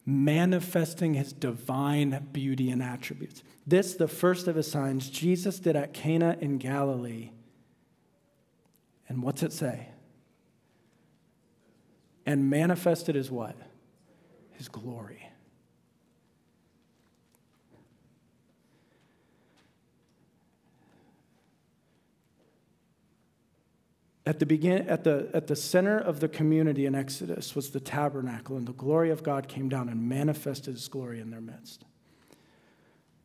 manifesting 0.05 1.15
his 1.15 1.33
divine 1.33 2.27
beauty 2.33 2.71
and 2.71 2.83
attributes. 2.83 3.45
This, 3.65 3.95
the 3.95 4.09
first 4.09 4.49
of 4.49 4.57
his 4.57 4.69
signs, 4.69 5.09
Jesus 5.09 5.61
did 5.61 5.77
at 5.77 5.95
Cana 5.95 6.37
in 6.41 6.59
Galilee. 6.59 7.31
And 9.09 9.23
what's 9.23 9.45
it 9.45 9.53
say? 9.53 9.91
And 12.29 12.51
manifested 12.51 13.15
his 13.15 13.31
what? 13.31 13.57
His 14.51 14.69
glory. 14.69 15.31
At 24.27 24.41
the, 24.41 24.45
begin, 24.45 24.87
at, 24.89 25.05
the, 25.05 25.31
at 25.33 25.47
the 25.47 25.57
center 25.57 25.99
of 25.99 26.21
the 26.21 26.29
community 26.29 26.85
in 26.85 26.95
Exodus 26.95 27.57
was 27.57 27.71
the 27.71 27.81
tabernacle, 27.81 28.59
and 28.59 28.67
the 28.67 28.75
glory 28.75 29.09
of 29.09 29.23
God 29.23 29.49
came 29.49 29.71
down 29.71 29.89
and 29.89 30.07
manifested 30.07 30.75
his 30.75 30.87
glory 30.87 31.21
in 31.21 31.31
their 31.31 31.41
midst. 31.41 31.87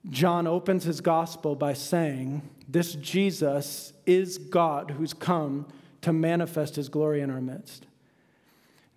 John 0.10 0.48
opens 0.48 0.86
his 0.86 1.02
gospel 1.02 1.56
by 1.56 1.74
saying, 1.74 2.42
This 2.70 2.94
Jesus 2.94 3.92
is 4.06 4.38
God 4.38 4.92
who's 4.92 5.14
come 5.14 5.68
to 6.00 6.14
manifest 6.14 6.78
his 6.78 6.88
glory 6.88 7.20
in 7.20 7.30
our 7.30 7.42
midst. 7.42 7.86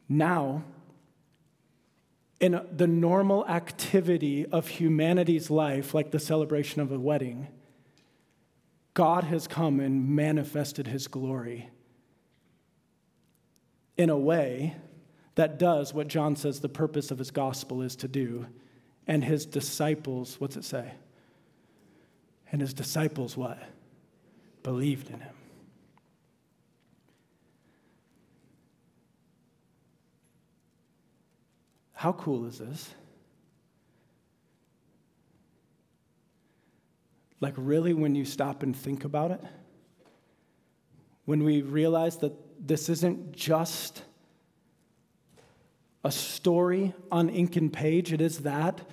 Now, 0.08 0.64
in 2.40 2.60
the 2.70 2.86
normal 2.86 3.46
activity 3.46 4.46
of 4.46 4.68
humanity's 4.68 5.50
life, 5.50 5.94
like 5.94 6.10
the 6.10 6.20
celebration 6.20 6.82
of 6.82 6.92
a 6.92 6.98
wedding, 6.98 7.48
God 8.94 9.24
has 9.24 9.46
come 9.46 9.80
and 9.80 10.08
manifested 10.08 10.86
his 10.86 11.08
glory 11.08 11.70
in 13.96 14.10
a 14.10 14.18
way 14.18 14.76
that 15.36 15.58
does 15.58 15.94
what 15.94 16.08
John 16.08 16.36
says 16.36 16.60
the 16.60 16.68
purpose 16.68 17.10
of 17.10 17.18
his 17.18 17.30
gospel 17.30 17.82
is 17.82 17.96
to 17.96 18.08
do. 18.08 18.46
And 19.06 19.22
his 19.22 19.46
disciples, 19.46 20.40
what's 20.40 20.56
it 20.56 20.64
say? 20.64 20.92
And 22.50 22.60
his 22.60 22.74
disciples, 22.74 23.36
what? 23.36 23.62
Believed 24.62 25.10
in 25.10 25.20
him. 25.20 25.35
How 31.96 32.12
cool 32.12 32.44
is 32.44 32.58
this? 32.58 32.90
Like, 37.40 37.54
really, 37.56 37.94
when 37.94 38.14
you 38.14 38.26
stop 38.26 38.62
and 38.62 38.76
think 38.76 39.04
about 39.04 39.30
it, 39.30 39.40
when 41.24 41.42
we 41.42 41.62
realize 41.62 42.18
that 42.18 42.34
this 42.60 42.90
isn't 42.90 43.32
just 43.32 44.02
a 46.04 46.12
story 46.12 46.92
on 47.10 47.30
ink 47.30 47.56
and 47.56 47.72
page, 47.72 48.12
it 48.12 48.20
is 48.20 48.40
that, 48.40 48.86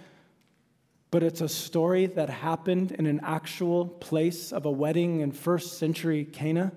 but 1.11 1.23
it's 1.23 1.41
a 1.41 1.49
story 1.49 2.05
that 2.05 2.29
happened 2.29 2.93
in 2.93 3.05
an 3.05 3.19
actual 3.21 3.85
place 3.85 4.53
of 4.53 4.65
a 4.65 4.71
wedding 4.71 5.19
in 5.19 5.33
first 5.33 5.77
century 5.77 6.23
Cana. 6.23 6.71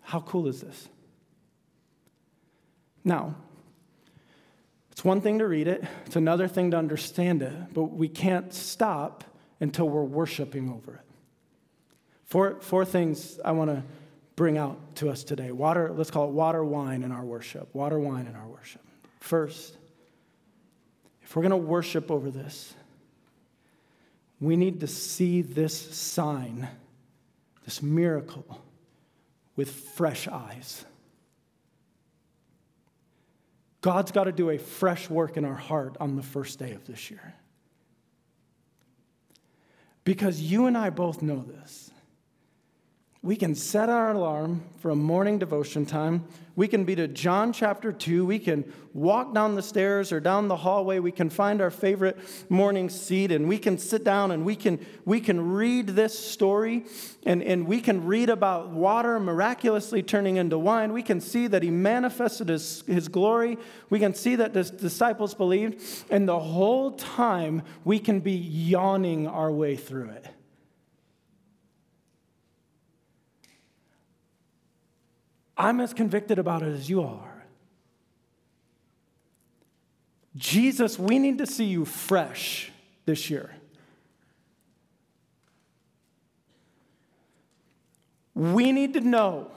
How 0.00 0.20
cool 0.20 0.48
is 0.48 0.62
this? 0.62 0.88
Now, 3.04 3.34
it's 4.90 5.04
one 5.04 5.20
thing 5.20 5.38
to 5.38 5.46
read 5.46 5.68
it, 5.68 5.84
it's 6.06 6.16
another 6.16 6.48
thing 6.48 6.70
to 6.72 6.76
understand 6.76 7.42
it, 7.42 7.52
but 7.72 7.84
we 7.84 8.08
can't 8.08 8.52
stop 8.52 9.24
until 9.60 9.88
we're 9.88 10.02
worshiping 10.02 10.70
over 10.70 10.94
it. 10.94 11.00
Four, 12.24 12.60
four 12.60 12.84
things 12.84 13.38
I 13.44 13.52
want 13.52 13.70
to 13.70 13.82
bring 14.36 14.58
out 14.58 14.96
to 14.96 15.10
us 15.10 15.24
today. 15.24 15.52
Water, 15.52 15.92
let's 15.94 16.10
call 16.10 16.28
it 16.28 16.32
water 16.32 16.64
wine 16.64 17.02
in 17.02 17.12
our 17.12 17.24
worship. 17.24 17.74
Water 17.74 17.98
wine 17.98 18.26
in 18.26 18.34
our 18.34 18.46
worship. 18.46 18.80
First, 19.20 19.76
if 21.22 21.36
we're 21.36 21.42
going 21.42 21.50
to 21.50 21.56
worship 21.56 22.10
over 22.10 22.30
this, 22.30 22.74
we 24.40 24.56
need 24.56 24.80
to 24.80 24.86
see 24.86 25.42
this 25.42 25.78
sign, 25.96 26.68
this 27.64 27.82
miracle, 27.82 28.60
with 29.54 29.70
fresh 29.70 30.26
eyes. 30.26 30.84
God's 33.82 34.12
got 34.12 34.24
to 34.24 34.32
do 34.32 34.50
a 34.50 34.58
fresh 34.58 35.10
work 35.10 35.36
in 35.36 35.44
our 35.44 35.54
heart 35.54 35.96
on 36.00 36.16
the 36.16 36.22
first 36.22 36.58
day 36.58 36.72
of 36.72 36.86
this 36.86 37.10
year. 37.10 37.34
Because 40.04 40.40
you 40.40 40.66
and 40.66 40.78
I 40.78 40.90
both 40.90 41.20
know 41.20 41.42
this. 41.42 41.91
We 43.24 43.36
can 43.36 43.54
set 43.54 43.88
our 43.88 44.10
alarm 44.10 44.64
for 44.80 44.90
a 44.90 44.96
morning 44.96 45.38
devotion 45.38 45.86
time. 45.86 46.24
We 46.56 46.66
can 46.66 46.84
be 46.84 46.96
to 46.96 47.06
John 47.06 47.52
chapter 47.52 47.92
2. 47.92 48.26
We 48.26 48.40
can 48.40 48.64
walk 48.94 49.32
down 49.32 49.54
the 49.54 49.62
stairs 49.62 50.10
or 50.10 50.18
down 50.18 50.48
the 50.48 50.56
hallway. 50.56 50.98
We 50.98 51.12
can 51.12 51.30
find 51.30 51.60
our 51.60 51.70
favorite 51.70 52.18
morning 52.50 52.90
seat 52.90 53.30
and 53.30 53.46
we 53.48 53.58
can 53.58 53.78
sit 53.78 54.02
down 54.02 54.32
and 54.32 54.44
we 54.44 54.56
can, 54.56 54.84
we 55.04 55.20
can 55.20 55.52
read 55.52 55.86
this 55.86 56.18
story 56.18 56.84
and, 57.24 57.44
and 57.44 57.68
we 57.68 57.80
can 57.80 58.06
read 58.06 58.28
about 58.28 58.70
water 58.70 59.20
miraculously 59.20 60.02
turning 60.02 60.36
into 60.36 60.58
wine. 60.58 60.92
We 60.92 61.04
can 61.04 61.20
see 61.20 61.46
that 61.46 61.62
he 61.62 61.70
manifested 61.70 62.48
his, 62.48 62.82
his 62.88 63.06
glory. 63.06 63.56
We 63.88 64.00
can 64.00 64.14
see 64.14 64.34
that 64.34 64.52
the 64.52 64.64
disciples 64.64 65.32
believed. 65.32 65.80
And 66.10 66.28
the 66.28 66.40
whole 66.40 66.90
time 66.90 67.62
we 67.84 68.00
can 68.00 68.18
be 68.18 68.32
yawning 68.32 69.28
our 69.28 69.52
way 69.52 69.76
through 69.76 70.08
it. 70.08 70.26
I'm 75.62 75.78
as 75.78 75.94
convicted 75.94 76.40
about 76.40 76.62
it 76.62 76.72
as 76.72 76.90
you 76.90 77.02
are. 77.02 77.44
Jesus, 80.34 80.98
we 80.98 81.20
need 81.20 81.38
to 81.38 81.46
see 81.46 81.66
you 81.66 81.84
fresh 81.84 82.72
this 83.04 83.30
year. 83.30 83.54
We 88.34 88.72
need 88.72 88.94
to 88.94 89.00
know 89.02 89.52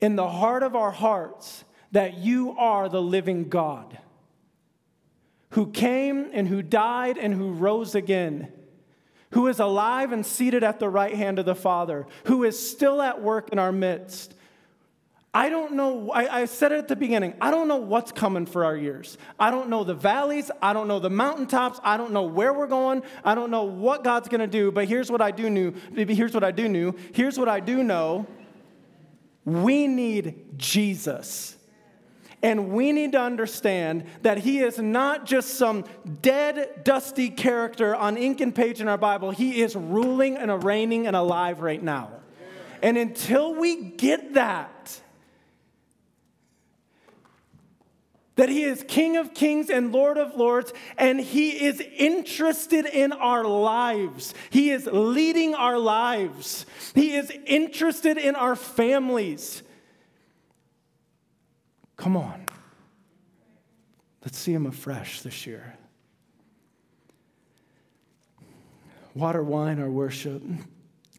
in 0.00 0.16
the 0.16 0.28
heart 0.28 0.62
of 0.62 0.74
our 0.74 0.92
hearts 0.92 1.64
that 1.92 2.16
you 2.16 2.56
are 2.56 2.88
the 2.88 3.02
living 3.02 3.50
God 3.50 3.98
who 5.50 5.70
came 5.70 6.30
and 6.32 6.48
who 6.48 6.62
died 6.62 7.18
and 7.18 7.34
who 7.34 7.52
rose 7.52 7.94
again, 7.94 8.50
who 9.32 9.46
is 9.46 9.60
alive 9.60 10.10
and 10.10 10.24
seated 10.24 10.64
at 10.64 10.78
the 10.78 10.88
right 10.88 11.14
hand 11.14 11.38
of 11.38 11.44
the 11.44 11.54
Father, 11.54 12.06
who 12.24 12.44
is 12.44 12.58
still 12.58 13.02
at 13.02 13.20
work 13.20 13.50
in 13.50 13.58
our 13.58 13.72
midst. 13.72 14.36
I 15.34 15.50
don't 15.50 15.74
know, 15.74 16.10
I, 16.10 16.40
I, 16.40 16.44
said 16.46 16.72
it 16.72 16.78
at 16.78 16.88
the 16.88 16.96
beginning, 16.96 17.34
I 17.40 17.50
don't 17.50 17.68
know 17.68 17.76
what's 17.76 18.12
coming 18.12 18.46
for 18.46 18.64
our 18.64 18.76
years. 18.76 19.18
I 19.38 19.50
don't 19.50 19.68
know 19.68 19.84
the 19.84 19.94
valleys, 19.94 20.50
I 20.62 20.72
don't 20.72 20.88
know 20.88 21.00
the 21.00 21.10
mountaintops, 21.10 21.78
I 21.84 21.98
don't 21.98 22.12
know 22.12 22.22
where 22.22 22.54
we're 22.54 22.66
going, 22.66 23.02
I 23.24 23.34
don't 23.34 23.50
know 23.50 23.64
what 23.64 24.04
God's 24.04 24.28
gonna 24.28 24.46
do, 24.46 24.72
but 24.72 24.88
here's 24.88 25.10
what 25.10 25.20
I 25.20 25.30
do 25.30 25.50
know. 25.50 25.74
Here's 25.94 26.32
what 26.32 26.44
I 26.44 26.50
do 26.50 26.66
know. 26.66 26.94
Here's 27.12 27.38
what 27.38 27.48
I 27.48 27.60
do 27.60 27.84
know. 27.84 28.26
We 29.44 29.86
need 29.86 30.58
Jesus. 30.58 31.56
And 32.42 32.70
we 32.70 32.92
need 32.92 33.12
to 33.12 33.20
understand 33.20 34.04
that 34.22 34.38
he 34.38 34.60
is 34.60 34.78
not 34.78 35.26
just 35.26 35.54
some 35.54 35.84
dead, 36.22 36.84
dusty 36.84 37.30
character 37.30 37.96
on 37.96 38.16
ink 38.16 38.40
and 38.40 38.54
page 38.54 38.80
in 38.80 38.88
our 38.88 38.98
Bible. 38.98 39.30
He 39.32 39.60
is 39.60 39.74
ruling 39.74 40.36
and 40.36 40.62
reigning 40.62 41.06
and 41.06 41.16
alive 41.16 41.60
right 41.60 41.82
now. 41.82 42.12
And 42.80 42.96
until 42.96 43.54
we 43.54 43.90
get 43.90 44.34
that, 44.34 45.00
that 48.38 48.48
He 48.48 48.62
is 48.62 48.84
King 48.86 49.16
of 49.16 49.34
kings 49.34 49.68
and 49.68 49.92
Lord 49.92 50.16
of 50.16 50.36
lords, 50.36 50.72
and 50.96 51.20
He 51.20 51.64
is 51.66 51.80
interested 51.80 52.86
in 52.86 53.12
our 53.12 53.44
lives. 53.44 54.32
He 54.50 54.70
is 54.70 54.88
leading 54.90 55.56
our 55.56 55.76
lives. 55.76 56.64
He 56.94 57.16
is 57.16 57.32
interested 57.46 58.16
in 58.16 58.36
our 58.36 58.54
families. 58.54 59.64
Come 61.96 62.16
on. 62.16 62.46
Let's 64.24 64.38
see 64.38 64.52
Him 64.52 64.66
afresh 64.66 65.22
this 65.22 65.44
year. 65.44 65.76
Water, 69.14 69.42
wine, 69.42 69.80
our 69.80 69.90
worship. 69.90 70.44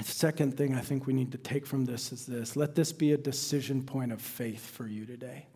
Second 0.02 0.56
thing 0.56 0.74
I 0.74 0.80
think 0.80 1.06
we 1.06 1.12
need 1.12 1.34
to 1.34 1.38
take 1.38 1.66
from 1.66 1.84
this 1.84 2.14
is 2.14 2.26
this 2.26 2.56
let 2.56 2.76
this 2.76 2.94
be 2.94 3.12
a 3.12 3.18
decision 3.18 3.84
point 3.84 4.14
of 4.14 4.22
faith 4.22 4.66
for 4.66 4.88
you 4.88 5.06
today. 5.06 5.49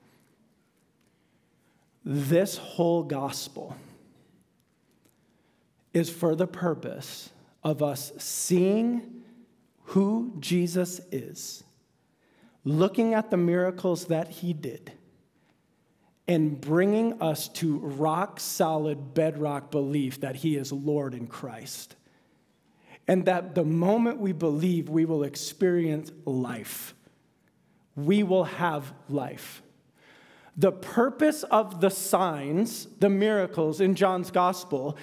This 2.06 2.58
whole 2.58 3.04
gospel 3.04 3.76
is 5.94 6.10
for 6.10 6.36
the 6.36 6.48
purpose 6.48 7.30
of 7.64 7.82
us 7.82 8.12
seeing 8.18 9.24
who 9.86 10.34
Jesus 10.40 11.00
is, 11.12 11.64
looking 12.64 13.14
at 13.14 13.30
the 13.30 13.38
miracles 13.38 14.06
that 14.06 14.28
he 14.28 14.54
did, 14.54 14.92
and 16.28 16.60
bringing 16.60 17.22
us 17.22 17.48
to 17.50 17.78
rock 17.80 18.40
solid 18.40 19.14
bedrock 19.14 19.72
belief 19.72 20.22
that 20.22 20.38
he 20.38 20.56
is 20.56 20.72
Lord 20.72 21.14
in 21.14 21.28
Christ. 21.28 21.96
And 23.08 23.26
that 23.26 23.56
the 23.56 23.66
moment 23.66 24.20
we 24.20 24.32
believe, 24.32 24.88
we 24.88 25.04
will 25.04 25.24
experience 25.24 26.12
life. 26.24 26.96
We 27.98 28.24
will 28.24 28.46
have 28.46 28.94
life. 29.10 29.62
The 30.56 30.72
purpose 30.72 31.44
of 31.44 31.82
the 31.82 31.90
signs, 31.90 32.88
the 33.00 33.10
miracles 33.10 33.82
in 33.82 33.96
John's 33.96 34.32
gospel, 34.32 34.98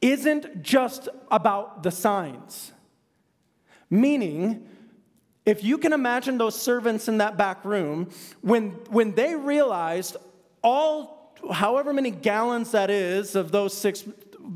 isn't 0.00 0.62
just 0.62 1.08
about 1.30 1.82
the 1.82 1.90
signs. 1.90 2.72
Meaning, 3.88 4.68
if 5.44 5.62
you 5.62 5.78
can 5.78 5.92
imagine 5.92 6.38
those 6.38 6.60
servants 6.60 7.06
in 7.06 7.18
that 7.18 7.36
back 7.36 7.64
room, 7.64 8.10
when, 8.40 8.70
when 8.90 9.14
they 9.14 9.36
realized 9.36 10.16
all, 10.62 11.36
however 11.52 11.92
many 11.92 12.10
gallons 12.10 12.72
that 12.72 12.90
is, 12.90 13.36
of 13.36 13.52
those 13.52 13.72
six 13.76 14.04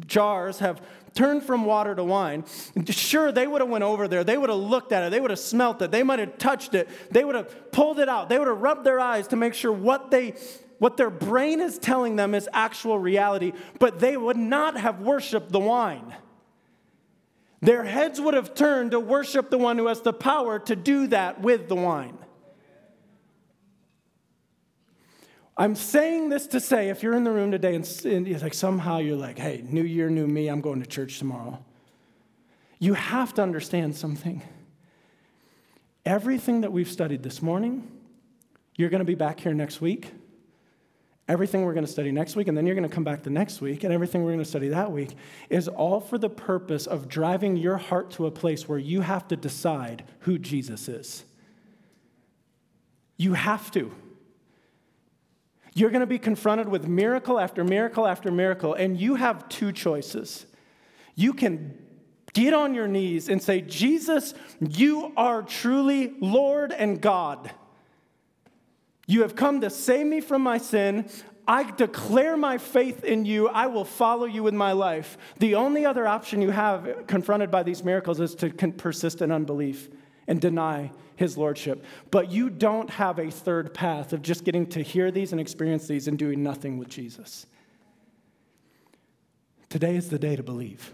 jars 0.07 0.59
have 0.59 0.83
turned 1.15 1.43
from 1.43 1.65
water 1.65 1.95
to 1.95 2.05
wine, 2.05 2.45
sure, 2.89 3.33
they 3.33 3.47
would 3.47 3.61
have 3.61 3.71
went 3.71 3.85
over 3.85 4.09
there. 4.09 4.25
They 4.25 4.39
would 4.39 4.51
have 4.51 4.59
looked 4.59 4.93
at 4.93 5.05
it. 5.05 5.11
They 5.11 5.21
would 5.21 5.31
have 5.31 5.39
smelt 5.39 5.83
it. 5.83 5.91
They 5.91 6.03
might 6.03 6.19
have 6.19 6.39
touched 6.39 6.75
it. 6.75 6.89
They 7.11 7.25
would 7.25 7.35
have 7.35 7.73
pulled 7.73 7.99
it 7.99 8.09
out. 8.09 8.29
They 8.29 8.39
would 8.39 8.49
have 8.49 8.61
rubbed 8.61 8.85
their 8.85 9.01
eyes 9.01 9.29
to 9.29 9.37
make 9.37 9.55
sure 9.55 9.73
what 9.73 10.11
they 10.11 10.35
what 10.79 10.97
their 10.97 11.11
brain 11.11 11.61
is 11.61 11.79
telling 11.79 12.17
them 12.17 12.35
is 12.35 12.49
actual 12.55 12.99
reality, 12.99 13.53
but 13.79 14.01
they 14.01 14.17
would 14.17 14.39
not 14.39 14.79
have 14.79 15.01
worshiped 15.01 15.53
the 15.53 15.61
wine. 15.61 16.17
Their 17.61 17.85
heads 17.85 18.19
would 18.19 18.33
have 18.33 18.55
turned 18.55 18.93
to 18.93 19.01
worship 19.01 19.51
the 19.51 19.59
one 19.59 19.77
who 19.77 19.89
has 19.89 20.01
the 20.01 20.15
power 20.15 20.59
to 20.61 20.75
do 20.75 21.07
that 21.09 21.43
with 21.43 21.69
the 21.69 21.75
wine. 21.75 22.17
I'm 25.61 25.75
saying 25.75 26.31
this 26.31 26.47
to 26.49 26.59
say 26.59 26.89
if 26.89 27.03
you're 27.03 27.15
in 27.15 27.23
the 27.23 27.31
room 27.31 27.51
today 27.51 27.75
and, 27.75 27.87
and 28.07 28.41
like 28.41 28.55
somehow 28.55 28.97
you're 28.97 29.15
like, 29.15 29.39
hey, 29.39 29.63
new 29.63 29.83
year, 29.83 30.09
new 30.09 30.27
me, 30.27 30.49
I'm 30.49 30.63
going 30.63 30.81
to 30.81 30.89
church 30.89 31.19
tomorrow. 31.19 31.63
You 32.79 32.95
have 32.95 33.35
to 33.35 33.43
understand 33.43 33.95
something. 33.95 34.41
Everything 36.07 36.63
that 36.63 36.73
we've 36.73 36.89
studied 36.89 37.23
this 37.23 37.43
morning, 37.43 37.93
you're 38.77 38.89
going 38.89 39.01
to 39.01 39.05
be 39.05 39.15
back 39.15 39.39
here 39.39 39.53
next 39.53 39.83
week. 39.83 40.11
Everything 41.29 41.67
we're 41.67 41.75
going 41.75 41.85
to 41.85 41.93
study 41.93 42.11
next 42.11 42.37
week, 42.37 42.49
and 42.49 42.57
then 42.57 42.65
you're 42.65 42.75
going 42.75 42.89
to 42.89 42.95
come 42.95 43.05
back 43.05 43.23
the 43.23 43.29
next 43.29 43.61
week, 43.61 43.85
and 43.85 43.93
everything 43.93 44.25
we're 44.25 44.31
going 44.31 44.39
to 44.39 44.47
study 44.47 44.69
that 44.69 44.91
week 44.91 45.11
is 45.51 45.69
all 45.69 46.01
for 46.01 46.17
the 46.17 46.31
purpose 46.31 46.87
of 46.87 47.07
driving 47.07 47.59
your 47.59 47.77
heart 47.77 48.11
to 48.13 48.25
a 48.25 48.31
place 48.31 48.67
where 48.67 48.79
you 48.79 49.03
have 49.03 49.29
to 49.29 49.37
decide 49.37 50.05
who 50.21 50.39
Jesus 50.39 50.89
is. 50.89 51.23
You 53.19 53.35
have 53.35 53.71
to. 53.73 53.93
You're 55.75 55.91
going 55.91 56.01
to 56.01 56.07
be 56.07 56.19
confronted 56.19 56.69
with 56.69 56.87
miracle 56.87 57.39
after 57.39 57.63
miracle 57.65 58.07
after 58.07 58.31
miracle, 58.31 58.75
and 58.75 59.01
you 59.01 59.15
have 59.15 59.49
two 59.49 59.73
choices. 59.73 60.47
You 61.15 61.33
can 61.33 61.79
get 62.33 62.55
on 62.55 62.75
your 62.75 62.89
knees 62.89 63.29
and 63.29 63.43
say, 63.43 63.61
Jesus, 63.61 64.35
you 64.61 65.13
are 65.17 65.43
truly 65.43 66.15
Lord 66.21 66.73
and 66.73 67.01
God. 67.01 67.51
You 69.07 69.23
have 69.23 69.35
come 69.35 69.61
to 69.61 69.71
save 69.71 70.07
me 70.07 70.21
from 70.21 70.43
my 70.43 70.59
sin. 70.59 71.09
I 71.47 71.69
declare 71.71 72.37
my 72.37 72.59
faith 72.59 73.03
in 73.03 73.25
you. 73.25 73.49
I 73.49 73.67
will 73.67 73.85
follow 73.85 74.25
you 74.25 74.45
with 74.45 74.55
my 74.55 74.73
life. 74.73 75.19
The 75.39 75.57
only 75.57 75.85
other 75.85 76.07
option 76.07 76.41
you 76.43 76.51
have 76.51 77.07
confronted 77.09 77.51
by 77.51 77.65
these 77.65 77.83
miracles 77.83 78.21
is 78.21 78.35
to 78.37 78.51
persist 78.51 79.21
in 79.21 79.33
unbelief 79.33 79.89
and 80.29 80.41
deny 80.41 80.93
his 81.21 81.37
lordship. 81.37 81.85
But 82.11 82.33
you 82.33 82.49
don't 82.49 82.89
have 82.89 83.19
a 83.19 83.31
third 83.31 83.75
path 83.75 84.15
of 84.15 84.23
just 84.23 84.43
getting 84.43 84.67
to 84.69 84.83
hear 84.83 85.11
these 85.11 85.33
and 85.33 85.41
experience 85.41 85.87
these 85.87 86.09
and 86.09 86.19
doing 86.19 86.43
nothing 86.43 86.79
with 86.79 86.89
Jesus. 86.89 87.47
Today 89.69 89.97
is 89.97 90.09
the 90.09 90.19
day 90.19 90.35
to 90.35 90.43
believe. 90.43 90.93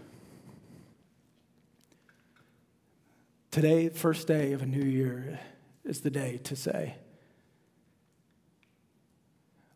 Today, 3.51 3.87
first 3.87 4.27
day 4.27 4.51
of 4.51 4.61
a 4.61 4.65
new 4.65 4.83
year, 4.83 5.39
is 5.85 6.01
the 6.01 6.11
day 6.11 6.41
to 6.43 6.57
say, 6.57 6.95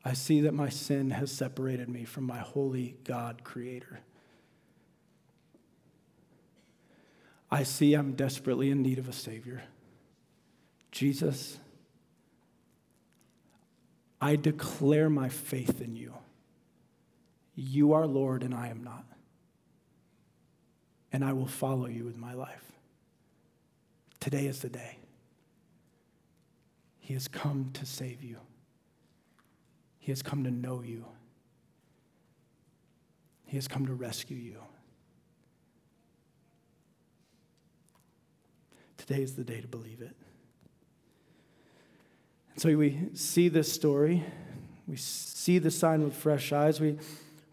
I 0.04 0.12
see 0.12 0.42
that 0.42 0.54
my 0.54 0.68
sin 0.68 1.12
has 1.12 1.32
separated 1.32 1.88
me 1.88 2.04
from 2.04 2.26
my 2.26 2.40
holy 2.40 2.98
God 3.06 3.46
creator. 3.46 4.02
I 7.50 7.64
see 7.64 7.94
I'm 7.94 8.12
desperately 8.14 8.70
in 8.70 8.82
need 8.82 9.00
of 9.00 9.08
a 9.08 9.14
Savior. 9.14 9.64
Jesus, 10.92 11.58
I 14.20 14.36
declare 14.36 15.10
my 15.10 15.30
faith 15.30 15.82
in 15.82 15.96
you. 15.96 16.14
You 17.56 17.94
are 17.94 18.06
Lord, 18.06 18.44
and 18.44 18.54
I 18.54 18.68
am 18.68 18.84
not. 18.84 19.06
And 21.12 21.26
I 21.26 21.34
will 21.34 21.48
follow 21.48 21.88
you 21.88 22.04
with 22.04 22.18
my 22.18 22.34
life. 22.34 22.72
Today 24.20 24.46
is 24.46 24.60
the 24.60 24.70
day. 24.70 24.98
He 27.00 27.14
has 27.16 27.28
come 27.28 27.72
to 27.74 27.86
save 27.86 28.24
you, 28.24 28.38
He 30.00 30.12
has 30.12 30.22
come 30.22 30.44
to 30.44 30.52
know 30.52 30.82
you, 30.82 31.06
He 33.46 33.58
has 33.58 33.68
come 33.68 33.86
to 33.88 33.94
rescue 33.94 34.38
you. 34.38 34.58
Today 38.98 39.24
is 39.24 39.36
the 39.36 39.44
day 39.44 39.60
to 39.60 39.68
believe 39.68 40.02
it. 40.02 40.16
And 42.54 42.62
so 42.62 42.76
we 42.78 43.10
see 43.14 43.50
this 43.50 43.72
story, 43.72 44.24
we 44.88 44.96
see 44.96 45.58
the 45.58 45.72
sign 45.72 46.04
with 46.04 46.16
fresh 46.16 46.52
eyes. 46.52 46.80
We, 46.80 46.98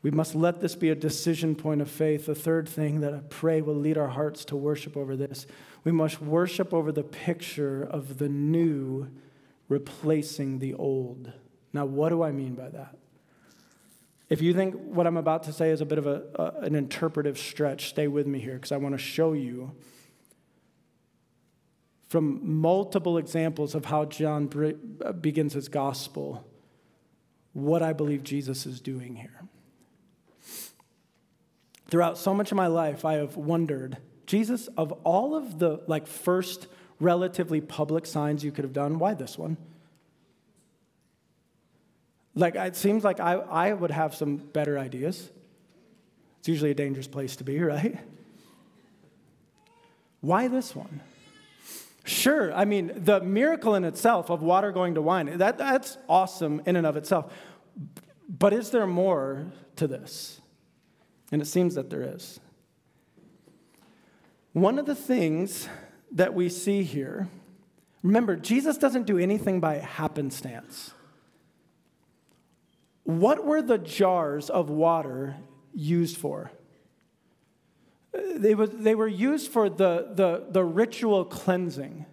we 0.03 0.11
must 0.11 0.35
let 0.35 0.61
this 0.61 0.75
be 0.75 0.91
a 0.91 0.95
decision 0.95 1.55
point 1.55 1.81
of 1.81 1.91
faith. 1.91 2.27
The 2.27 2.35
third 2.35 2.69
thing 2.69 3.01
that 3.01 3.15
I 3.15 3.21
pray 3.31 3.61
will 3.61 3.75
lead 3.75 3.99
our 3.99 4.09
hearts 4.09 4.45
to 4.47 4.57
worship 4.57 4.97
over 4.97 5.17
this 5.17 5.47
we 5.85 5.93
must 5.93 6.21
worship 6.21 6.75
over 6.75 6.93
the 6.93 7.03
picture 7.03 7.83
of 7.83 8.19
the 8.19 8.29
new 8.29 9.09
replacing 9.69 10.59
the 10.59 10.75
old. 10.75 11.33
Now, 11.73 11.87
what 11.87 12.11
do 12.11 12.23
I 12.23 12.31
mean 12.31 12.55
by 12.55 12.69
that? 12.71 12.97
If 14.29 14.43
you 14.43 14.53
think 14.53 14.75
what 14.75 15.07
I'm 15.07 15.17
about 15.17 15.45
to 15.45 15.53
say 15.53 15.71
is 15.71 15.81
a 15.81 15.87
bit 15.87 15.97
of 15.97 16.07
a, 16.07 16.25
a 16.35 16.65
an 16.65 16.75
interpretive 16.75 17.39
stretch, 17.39 17.89
stay 17.89 18.09
with 18.09 18.27
me 18.27 18.39
here 18.39 18.55
because 18.55 18.73
I 18.73 18.77
want 18.77 18.95
to 18.95 18.99
show 18.99 19.33
you 19.33 19.73
from 22.09 22.41
multiple 22.43 23.19
examples 23.19 23.75
of 23.75 23.85
how 23.85 24.07
John 24.07 24.51
uh, 25.05 25.13
begins 25.13 25.53
his 25.53 25.69
gospel 25.69 26.45
what 27.53 27.83
I 27.83 27.93
believe 27.93 28.23
Jesus 28.23 28.67
is 28.67 28.81
doing 28.81 29.17
here. 29.17 29.43
throughout 31.91 32.19
so 32.19 32.35
much 32.35 32.51
of 32.51 32.57
my 32.57 32.67
life, 32.67 33.05
I 33.05 33.15
have 33.15 33.37
wondered, 33.37 33.97
Jesus, 34.27 34.69
of 34.77 34.93
all 35.05 35.35
of 35.35 35.59
the 35.59 35.83
like 35.87 36.07
first 36.07 36.67
relatively 37.01 37.61
public 37.61 38.07
signs 38.07 38.45
you 38.45 38.53
could 38.53 38.65
have 38.65 38.73
done, 38.73 38.99
why 38.99 39.15
this 39.15 39.39
one? 39.39 39.57
Like, 42.35 42.55
it 42.55 42.77
seems 42.77 43.05
like 43.05 43.21
I, 43.21 43.35
I 43.35 43.73
would 43.73 43.91
have 43.91 44.15
some 44.15 44.37
better 44.37 44.79
ideas. 44.79 45.31
It's 46.39 46.49
usually 46.49 46.71
a 46.71 46.75
dangerous 46.75 47.09
place 47.09 47.37
to 47.37 47.45
be, 47.45 47.61
right? 47.61 47.99
Why 50.21 50.47
this 50.49 50.77
one? 50.77 51.01
Sure, 52.09 52.55
I 52.55 52.65
mean, 52.65 52.91
the 52.97 53.21
miracle 53.21 53.75
in 53.75 53.85
itself 53.85 54.31
of 54.31 54.41
water 54.41 54.73
going 54.73 54.95
to 54.95 55.03
wine, 55.03 55.37
that, 55.37 55.59
that's 55.59 55.99
awesome 56.09 56.63
in 56.65 56.75
and 56.75 56.87
of 56.87 56.97
itself. 56.97 57.31
But 58.27 58.55
is 58.55 58.71
there 58.71 58.87
more 58.87 59.53
to 59.77 59.87
this? 59.87 60.41
And 61.31 61.43
it 61.43 61.45
seems 61.45 61.75
that 61.75 61.91
there 61.91 62.01
is. 62.01 62.41
One 64.55 64.79
of 64.79 64.87
the 64.87 64.95
things 64.95 65.69
that 66.13 66.33
we 66.33 66.49
see 66.49 66.83
here, 66.83 67.29
remember, 68.03 68.37
Jesus 68.37 68.79
doesn't 68.79 69.05
do 69.05 69.19
anything 69.19 69.61
by 69.61 69.75
happenstance. 69.75 70.95
What 73.05 73.45
were 73.45 73.61
the 73.61 73.77
jars 73.77 74.49
of 74.49 74.71
water 74.71 75.37
used 75.75 76.17
for? 76.17 76.51
They, 78.13 78.55
was, 78.55 78.71
they 78.71 78.95
were 78.95 79.09
used 79.09 79.51
for 79.51 79.69
the, 79.69 80.11
the, 80.15 80.47
the 80.51 80.65
ritual 80.65 81.25
cleansing. 81.25 82.07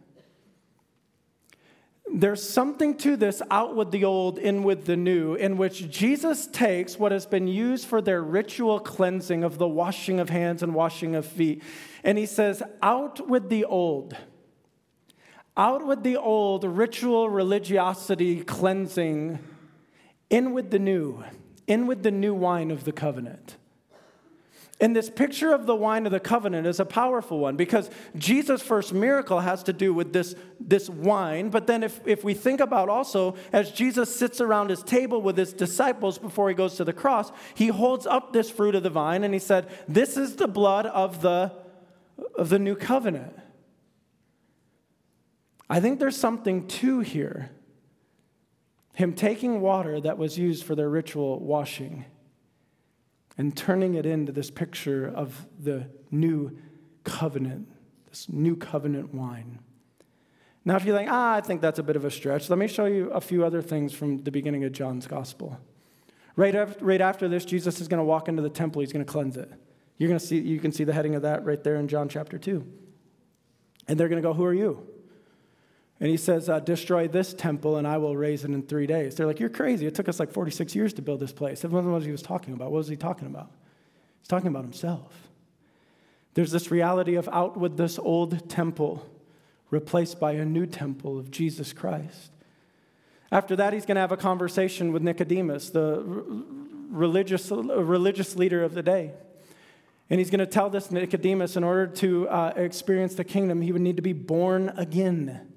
There's 2.12 2.48
something 2.48 2.98
to 2.98 3.18
this 3.18 3.42
out 3.50 3.76
with 3.76 3.92
the 3.92 4.06
old, 4.06 4.38
in 4.38 4.64
with 4.64 4.86
the 4.86 4.96
new, 4.96 5.34
in 5.34 5.58
which 5.58 5.90
Jesus 5.90 6.48
takes 6.48 7.00
what 7.00 7.12
has 7.12 7.26
been 7.26 7.48
used 7.48 7.88
for 7.88 8.02
their 8.02 8.22
ritual 8.22 8.80
cleansing 8.80 9.44
of 9.44 9.58
the 9.58 9.68
washing 9.68 10.20
of 10.20 10.30
hands 10.30 10.62
and 10.62 10.76
washing 10.76 11.16
of 11.16 11.26
feet, 11.26 11.64
and 12.04 12.18
he 12.18 12.26
says, 12.26 12.62
Out 12.82 13.28
with 13.28 13.50
the 13.50 13.66
old. 13.66 14.16
Out 15.58 15.88
with 15.88 16.04
the 16.04 16.18
old 16.18 16.64
ritual 16.64 17.30
religiosity 17.30 18.44
cleansing 18.44 19.40
in 20.30 20.54
with 20.54 20.70
the 20.70 20.80
new, 20.80 21.24
in 21.66 21.88
with 21.88 22.04
the 22.04 22.12
new 22.12 22.34
wine 22.34 22.72
of 22.72 22.84
the 22.84 22.92
covenant. 22.92 23.58
And 24.82 24.94
this 24.94 25.10
picture 25.10 25.54
of 25.54 25.68
the 25.68 25.76
wine 25.76 26.06
of 26.06 26.12
the 26.12 26.20
covenant 26.20 26.68
is 26.68 26.82
a 26.82 26.86
powerful 26.86 27.40
one 27.40 27.56
because 27.56 27.90
Jesus' 28.18 28.62
first 28.62 28.94
miracle 28.94 29.40
has 29.40 29.64
to 29.64 29.74
do 29.74 29.94
with 29.94 30.12
this, 30.12 30.36
this 30.60 30.90
wine. 30.90 31.50
But 31.50 31.66
then, 31.66 31.82
if, 31.82 32.06
if 32.06 32.26
we 32.26 32.34
think 32.34 32.60
about 32.60 32.90
also, 32.90 33.36
as 33.54 33.72
Jesus 33.72 34.14
sits 34.14 34.42
around 34.42 34.70
his 34.70 34.84
table 34.84 35.22
with 35.22 35.38
his 35.38 35.54
disciples 35.54 36.18
before 36.18 36.50
he 36.50 36.56
goes 36.56 36.76
to 36.76 36.84
the 36.84 36.92
cross, 36.92 37.32
he 37.54 37.68
holds 37.68 38.06
up 38.06 38.34
this 38.34 38.50
fruit 38.50 38.76
of 38.76 38.84
the 38.84 38.90
vine 38.90 39.24
and 39.24 39.34
he 39.34 39.40
said, 39.40 39.70
This 39.88 40.18
is 40.18 40.36
the 40.36 40.48
blood 40.48 40.86
of 40.88 41.22
the, 41.22 41.54
of 42.36 42.50
the 42.50 42.60
new 42.60 42.76
covenant. 42.76 43.34
I 45.70 45.80
think 45.80 46.00
there's 46.00 46.18
something 46.18 46.68
to 46.68 47.00
here 47.00 47.50
him 48.94 49.14
taking 49.14 49.62
water 49.62 50.00
that 50.00 50.18
was 50.18 50.38
used 50.38 50.64
for 50.64 50.74
their 50.74 50.90
ritual 50.90 51.40
washing 51.40 52.06
and 53.38 53.56
turning 53.56 53.96
it 53.96 54.06
into 54.06 54.32
this 54.32 54.50
picture 54.50 55.08
of 55.08 55.46
the 55.60 55.88
new 56.12 56.58
covenant, 57.04 57.68
this 58.10 58.28
new 58.30 58.56
covenant 58.56 59.14
wine. 59.14 59.60
Now, 60.64 60.76
if 60.78 60.86
you 60.86 60.96
think, 60.96 61.10
ah, 61.12 61.36
I 61.36 61.42
think 61.42 61.62
that's 61.62 61.78
a 61.78 61.84
bit 61.84 61.96
of 61.96 62.06
a 62.06 62.12
stretch, 62.12 62.50
let 62.50 62.58
me 62.58 62.68
show 62.68 62.86
you 62.86 63.12
a 63.12 63.22
few 63.22 63.46
other 63.46 63.62
things 63.62 63.94
from 63.94 64.24
the 64.24 64.32
beginning 64.32 64.64
of 64.64 64.72
John's 64.72 65.06
gospel. 65.06 65.60
Right 66.36 66.56
after, 66.56 66.84
right 66.84 67.02
after 67.02 67.28
this, 67.28 67.46
Jesus 67.46 67.80
is 67.80 67.88
going 67.88 68.00
to 68.00 68.04
walk 68.04 68.28
into 68.28 68.42
the 68.42 68.50
temple, 68.50 68.82
he's 68.82 68.92
going 68.92 69.06
to 69.06 69.12
cleanse 69.12 69.38
it. 69.38 69.52
You're 69.98 70.10
going 70.10 70.20
to 70.20 70.26
see, 70.26 70.40
you 70.40 70.60
can 70.60 70.72
see 70.72 70.84
the 70.84 70.92
heading 70.92 71.16
of 71.16 71.22
that 71.22 71.46
right 71.46 71.64
there 71.64 71.76
in 71.76 71.88
John 71.88 72.10
chapter 72.10 72.38
2. 72.38 72.66
And 73.88 74.00
they're 74.00 74.10
going 74.10 74.22
to 74.22 74.28
go, 74.28 74.34
Who 74.34 74.44
are 74.44 74.54
you? 74.54 74.88
And 76.00 76.10
he 76.10 76.18
says, 76.18 76.50
uh, 76.50 76.60
Destroy 76.60 77.08
this 77.08 77.34
temple 77.34 77.78
and 77.78 77.88
I 77.88 77.98
will 77.98 78.16
raise 78.16 78.44
it 78.44 78.52
in 78.52 78.64
three 78.64 78.88
days. 78.88 79.16
They're 79.16 79.28
like, 79.28 79.40
You're 79.40 79.50
crazy. 79.50 79.86
It 79.86 79.96
took 79.96 80.10
us 80.10 80.20
like 80.20 80.32
46 80.32 80.76
years 80.76 80.94
to 80.94 81.02
build 81.02 81.20
this 81.20 81.32
place. 81.32 81.62
That 81.62 81.72
wasn't 81.72 81.94
what 81.94 82.04
he 82.04 82.12
was 82.12 82.22
talking 82.22 82.54
about. 82.54 82.72
What 82.72 82.80
was 82.80 82.88
he 82.88 82.96
talking 82.96 83.28
about? 83.28 83.52
He's 84.20 84.28
talking 84.28 84.48
about 84.48 84.64
himself. 84.64 85.14
There's 86.34 86.52
this 86.52 86.70
reality 86.70 87.16
of 87.16 87.30
out 87.32 87.58
with 87.58 87.78
this 87.78 87.98
old 87.98 88.50
temple, 88.50 89.06
replaced 89.72 90.20
by 90.20 90.34
a 90.34 90.44
new 90.44 90.66
temple 90.66 91.18
of 91.18 91.32
Jesus 91.32 91.72
Christ. 91.72 92.32
After 93.32 93.56
that, 93.56 93.74
he's 93.74 93.86
going 93.86 93.96
to 93.96 94.02
have 94.02 94.12
a 94.12 94.18
conversation 94.18 94.92
with 94.92 95.02
Nicodemus, 95.02 95.70
the 95.70 96.04
religious, 96.90 97.52
religious 97.52 98.36
leader 98.36 98.64
of 98.64 98.74
the 98.74 98.84
day. 98.84 99.12
And 100.10 100.20
he's 100.20 100.30
going 100.30 100.40
to 100.40 100.46
tell 100.46 100.70
this 100.70 100.92
Nicodemus 100.92 101.56
in 101.56 101.64
order 101.64 101.88
to 101.88 102.30
uh, 102.30 102.54
experience 102.56 103.16
the 103.16 103.24
kingdom, 103.24 103.62
he 103.62 103.72
would 103.72 103.82
need 103.82 103.96
to 103.96 104.04
be 104.04 104.14
born 104.14 104.72
again. 104.78 105.55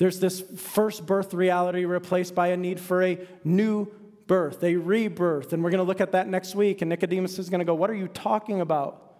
There's 0.00 0.18
this 0.18 0.40
first 0.56 1.04
birth 1.04 1.34
reality 1.34 1.84
replaced 1.84 2.34
by 2.34 2.48
a 2.48 2.56
need 2.56 2.80
for 2.80 3.02
a 3.02 3.18
new 3.44 3.86
birth, 4.26 4.64
a 4.64 4.76
rebirth. 4.76 5.52
And 5.52 5.62
we're 5.62 5.68
going 5.68 5.84
to 5.84 5.84
look 5.84 6.00
at 6.00 6.12
that 6.12 6.26
next 6.26 6.54
week. 6.54 6.80
And 6.80 6.88
Nicodemus 6.88 7.38
is 7.38 7.50
going 7.50 7.58
to 7.58 7.66
go, 7.66 7.74
What 7.74 7.90
are 7.90 7.94
you 7.94 8.08
talking 8.08 8.62
about? 8.62 9.18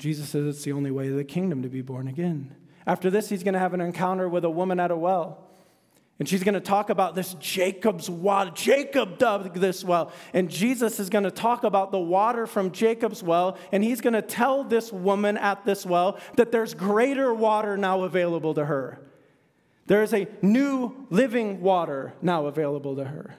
Jesus 0.00 0.28
says 0.28 0.44
it's 0.48 0.64
the 0.64 0.72
only 0.72 0.90
way 0.90 1.06
of 1.06 1.14
the 1.14 1.22
kingdom 1.22 1.62
to 1.62 1.68
be 1.68 1.82
born 1.82 2.08
again. 2.08 2.56
After 2.84 3.08
this, 3.08 3.28
he's 3.28 3.44
going 3.44 3.54
to 3.54 3.60
have 3.60 3.74
an 3.74 3.80
encounter 3.80 4.28
with 4.28 4.44
a 4.44 4.50
woman 4.50 4.80
at 4.80 4.90
a 4.90 4.96
well. 4.96 5.45
And 6.18 6.26
she's 6.26 6.42
going 6.42 6.54
to 6.54 6.60
talk 6.60 6.88
about 6.88 7.14
this 7.14 7.34
Jacob's 7.34 8.08
water. 8.08 8.50
Jacob 8.54 9.18
dug 9.18 9.54
this 9.54 9.84
well. 9.84 10.12
And 10.32 10.48
Jesus 10.50 10.98
is 10.98 11.10
going 11.10 11.24
to 11.24 11.30
talk 11.30 11.62
about 11.62 11.92
the 11.92 11.98
water 11.98 12.46
from 12.46 12.72
Jacob's 12.72 13.22
well. 13.22 13.58
And 13.70 13.84
he's 13.84 14.00
going 14.00 14.14
to 14.14 14.22
tell 14.22 14.64
this 14.64 14.90
woman 14.90 15.36
at 15.36 15.66
this 15.66 15.84
well 15.84 16.18
that 16.36 16.52
there's 16.52 16.72
greater 16.72 17.34
water 17.34 17.76
now 17.76 18.02
available 18.02 18.54
to 18.54 18.64
her. 18.64 18.98
There 19.86 20.02
is 20.02 20.14
a 20.14 20.26
new 20.40 21.06
living 21.10 21.60
water 21.60 22.14
now 22.22 22.46
available 22.46 22.96
to 22.96 23.04
her. 23.04 23.36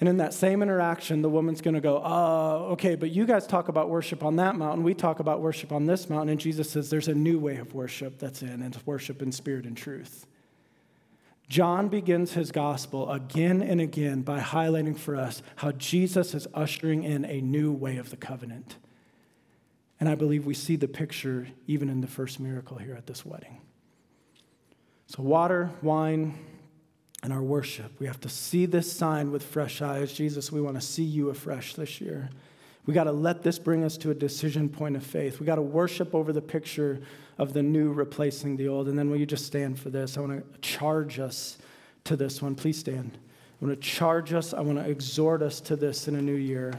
And 0.00 0.08
in 0.08 0.16
that 0.18 0.34
same 0.34 0.62
interaction, 0.62 1.22
the 1.22 1.30
woman's 1.30 1.60
going 1.60 1.74
to 1.74 1.80
go, 1.80 1.98
uh, 1.98 2.72
okay, 2.72 2.96
but 2.96 3.10
you 3.10 3.26
guys 3.26 3.46
talk 3.46 3.68
about 3.68 3.88
worship 3.88 4.24
on 4.24 4.36
that 4.36 4.56
mountain. 4.56 4.84
We 4.84 4.94
talk 4.94 5.20
about 5.20 5.40
worship 5.40 5.70
on 5.70 5.86
this 5.86 6.08
mountain. 6.08 6.30
And 6.30 6.40
Jesus 6.40 6.70
says 6.70 6.88
there's 6.88 7.08
a 7.08 7.14
new 7.14 7.38
way 7.38 7.56
of 7.56 7.74
worship 7.74 8.18
that's 8.18 8.42
in, 8.42 8.48
and 8.48 8.74
it's 8.74 8.86
worship 8.86 9.22
in 9.22 9.32
spirit 9.32 9.64
and 9.66 9.76
truth. 9.76 10.26
John 11.48 11.88
begins 11.88 12.32
his 12.32 12.50
gospel 12.50 13.10
again 13.10 13.62
and 13.62 13.80
again 13.80 14.22
by 14.22 14.40
highlighting 14.40 14.98
for 14.98 15.14
us 15.14 15.42
how 15.56 15.72
Jesus 15.72 16.34
is 16.34 16.48
ushering 16.54 17.04
in 17.04 17.24
a 17.24 17.40
new 17.40 17.72
way 17.72 17.98
of 17.98 18.10
the 18.10 18.16
covenant. 18.16 18.76
And 20.00 20.08
I 20.08 20.16
believe 20.16 20.44
we 20.44 20.54
see 20.54 20.76
the 20.76 20.88
picture 20.88 21.46
even 21.66 21.88
in 21.88 22.00
the 22.00 22.06
first 22.06 22.40
miracle 22.40 22.78
here 22.78 22.94
at 22.94 23.06
this 23.06 23.24
wedding. 23.24 23.60
So, 25.06 25.22
water, 25.22 25.70
wine, 25.82 26.36
and 27.22 27.32
our 27.32 27.42
worship. 27.42 27.92
We 28.00 28.06
have 28.06 28.20
to 28.22 28.28
see 28.28 28.66
this 28.66 28.92
sign 28.92 29.30
with 29.30 29.42
fresh 29.42 29.80
eyes. 29.80 30.12
Jesus, 30.12 30.50
we 30.50 30.60
want 30.60 30.76
to 30.76 30.80
see 30.80 31.04
you 31.04 31.30
afresh 31.30 31.74
this 31.74 32.00
year. 32.00 32.28
We 32.86 32.94
got 32.94 33.04
to 33.04 33.12
let 33.12 33.42
this 33.42 33.58
bring 33.58 33.84
us 33.84 33.96
to 33.98 34.10
a 34.10 34.14
decision 34.14 34.68
point 34.68 34.96
of 34.96 35.02
faith. 35.04 35.40
We 35.40 35.46
got 35.46 35.56
to 35.56 35.62
worship 35.62 36.14
over 36.14 36.32
the 36.32 36.42
picture 36.42 37.00
of 37.38 37.52
the 37.52 37.62
new 37.62 37.92
replacing 37.92 38.56
the 38.56 38.68
old. 38.68 38.88
And 38.88 38.98
then 38.98 39.10
will 39.10 39.18
you 39.18 39.26
just 39.26 39.46
stand 39.46 39.78
for 39.78 39.90
this? 39.90 40.16
I 40.16 40.20
want 40.20 40.52
to 40.52 40.60
charge 40.60 41.18
us 41.18 41.58
to 42.04 42.16
this 42.16 42.40
one. 42.40 42.54
Please 42.54 42.78
stand. 42.78 43.18
I 43.60 43.64
want 43.64 43.80
to 43.80 43.88
charge 43.88 44.32
us, 44.32 44.52
I 44.52 44.60
want 44.60 44.78
to 44.78 44.88
exhort 44.88 45.42
us 45.42 45.60
to 45.62 45.76
this 45.76 46.08
in 46.08 46.14
a 46.14 46.22
new 46.22 46.34
year. 46.34 46.74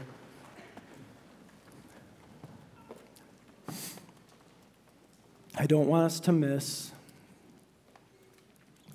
I 5.56 5.66
don't 5.66 5.88
want 5.88 6.04
us 6.04 6.20
to 6.20 6.32
miss 6.32 6.92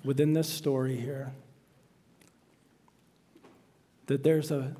within 0.02 0.32
this 0.32 0.48
story 0.48 0.96
here 0.96 1.32
that 4.06 4.22
there's 4.22 4.50
a 4.50 4.74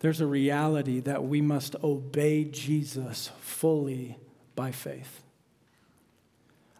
there's 0.00 0.20
a 0.20 0.26
reality 0.26 0.98
that 0.98 1.22
we 1.22 1.40
must 1.40 1.76
obey 1.84 2.42
Jesus 2.44 3.30
fully 3.40 4.18
by 4.56 4.72
faith. 4.72 5.21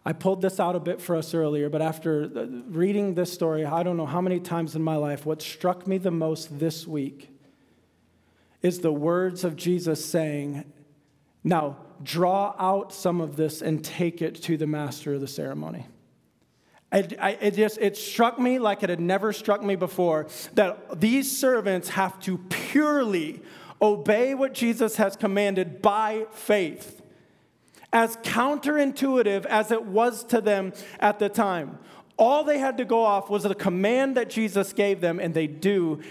I 0.05 0.13
pulled 0.13 0.41
this 0.41 0.59
out 0.59 0.75
a 0.75 0.79
bit 0.79 1.01
for 1.01 1.15
us 1.15 1.33
earlier, 1.33 1.69
but 1.69 1.81
after 1.81 2.27
reading 2.67 3.13
this 3.13 3.31
story, 3.31 3.65
I 3.65 3.83
don't 3.83 3.95
know 3.95 4.05
how 4.05 4.19
many 4.19 4.39
times 4.39 4.75
in 4.75 4.83
my 4.83 4.97
life, 4.97 5.25
what 5.25 5.41
struck 5.41 5.87
me 5.87 5.97
the 5.97 6.11
most 6.11 6.59
this 6.59 6.85
week 6.85 7.29
is 8.61 8.79
the 8.79 8.91
words 8.91 9.43
of 9.43 9.55
Jesus 9.55 10.03
saying, 10.03 10.65
Now 11.43 11.77
draw 12.01 12.53
out 12.59 12.91
some 12.91 13.21
of 13.21 13.37
this 13.37 13.61
and 13.61 13.83
take 13.83 14.21
it 14.21 14.35
to 14.43 14.57
the 14.57 14.67
master 14.67 15.13
of 15.13 15.21
the 15.21 15.27
ceremony. 15.27 15.85
It, 16.91 17.17
I, 17.19 17.31
it, 17.31 17.55
just 17.55 17.77
it 17.79 17.97
struck 17.97 18.37
me 18.37 18.59
like 18.59 18.83
it 18.83 18.89
had 18.89 18.99
never 18.99 19.33
struck 19.33 19.63
me 19.63 19.75
before 19.75 20.27
that 20.53 20.99
these 20.99 21.35
servants 21.35 21.89
have 21.89 22.19
to 22.21 22.37
purely 22.49 23.41
obey 23.81 24.35
what 24.35 24.53
Jesus 24.53 24.97
has 24.97 25.15
commanded 25.15 25.81
by 25.81 26.25
faith, 26.31 27.01
as 27.93 28.17
counterintuitive 28.17 29.45
as 29.45 29.71
it 29.71 29.85
was 29.85 30.25
to 30.25 30.41
them 30.41 30.73
at 30.99 31.19
the 31.19 31.29
time. 31.29 31.77
All 32.17 32.43
they 32.43 32.57
had 32.57 32.77
to 32.79 32.85
go 32.85 33.03
off 33.03 33.29
was 33.29 33.43
the 33.43 33.55
command 33.55 34.17
that 34.17 34.29
Jesus 34.29 34.73
gave 34.73 34.99
them, 34.99 35.19
and 35.19 35.33
they 35.33 35.47
do 35.47 36.01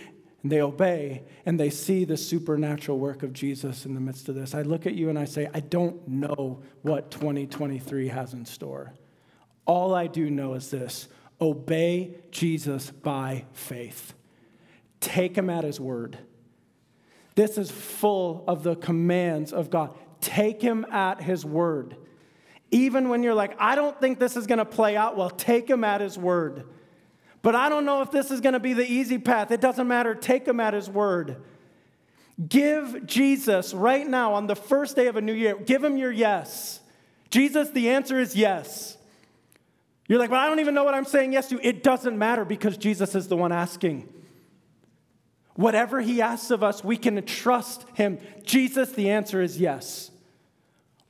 and 0.43 0.51
they 0.51 0.61
obey 0.61 1.23
and 1.47 1.59
they 1.59 1.71
see 1.71 2.05
the 2.05 2.17
supernatural 2.17 2.99
work 2.99 3.23
of 3.23 3.33
Jesus 3.33 3.87
in 3.87 3.95
the 3.95 4.01
midst 4.01 4.29
of 4.29 4.35
this. 4.35 4.55
I 4.55 4.63
look 4.63 4.87
at 4.87 4.95
you 4.95 5.09
and 5.09 5.19
I 5.19 5.25
say, 5.25 5.49
I 5.55 5.61
don't 5.61 6.07
know 6.09 6.63
what 6.83 7.11
2023 7.11 8.09
has 8.09 8.33
in 8.33 8.45
store. 8.45 8.93
All 9.67 9.95
I 9.95 10.09
do 10.09 10.31
know 10.31 10.55
is 10.55 10.71
this 10.71 11.09
obey 11.41 12.17
Jesus 12.31 12.91
by 12.91 13.45
faith, 13.53 14.15
take 15.01 15.37
him 15.37 15.51
at 15.51 15.65
his 15.65 15.81
word. 15.81 16.19
This 17.35 17.57
is 17.57 17.71
full 17.71 18.45
of 18.47 18.63
the 18.63 18.77
commands 18.77 19.53
of 19.53 19.71
God. 19.71 19.97
Take 20.23 20.63
him 20.63 20.87
at 20.91 21.21
his 21.21 21.45
word. 21.45 21.97
Even 22.71 23.11
when 23.11 23.23
you're 23.23 23.35
like, 23.35 23.55
I 23.59 23.75
don't 23.75 24.01
think 24.01 24.19
this 24.19 24.37
is 24.37 24.47
going 24.47 24.59
to 24.59 24.65
play 24.65 24.97
out 24.97 25.17
well, 25.17 25.29
take 25.29 25.69
him 25.69 25.85
at 25.85 26.01
his 26.01 26.17
word. 26.17 26.65
But 27.43 27.55
I 27.55 27.69
don't 27.69 27.85
know 27.85 28.01
if 28.01 28.11
this 28.11 28.31
is 28.31 28.41
going 28.41 28.55
to 28.55 28.61
be 28.61 28.73
the 28.73 28.91
easy 28.91 29.19
path. 29.19 29.51
It 29.51 29.61
doesn't 29.61 29.87
matter. 29.87 30.15
Take 30.15 30.47
him 30.47 30.61
at 30.61 30.73
his 30.73 30.89
word. 30.89 31.43
Give 32.49 33.05
Jesus 33.05 33.75
right 33.75 34.07
now 34.07 34.33
on 34.35 34.47
the 34.47 34.57
first 34.57 34.97
day 34.97 35.09
of 35.09 35.17
a 35.17 35.21
new 35.21 35.35
year, 35.35 35.57
give 35.57 35.85
him 35.85 35.97
your 35.97 36.13
yes. 36.13 36.81
Jesus, 37.31 37.71
the 37.71 37.91
answer 37.91 38.19
is 38.19 38.37
yes. 38.37 38.97
You're 40.09 40.19
like, 40.19 40.31
but 40.31 40.39
I 40.39 40.47
don't 40.47 40.61
even 40.61 40.75
know 40.75 40.85
what 40.85 40.95
I'm 40.95 41.05
saying 41.05 41.33
yes 41.33 41.49
to. 41.49 41.67
It 41.67 41.83
doesn't 41.83 42.17
matter 42.17 42.45
because 42.45 42.77
Jesus 42.77 43.15
is 43.15 43.29
the 43.29 43.37
one 43.37 43.53
asking. 43.53 44.09
Whatever 45.55 46.01
he 46.01 46.23
asks 46.23 46.51
of 46.51 46.63
us, 46.63 46.83
we 46.83 46.97
can 46.97 47.23
trust 47.25 47.85
him. 47.95 48.19
Jesus, 48.45 48.93
the 48.93 49.11
answer 49.11 49.43
is 49.43 49.59
yes. 49.59 50.12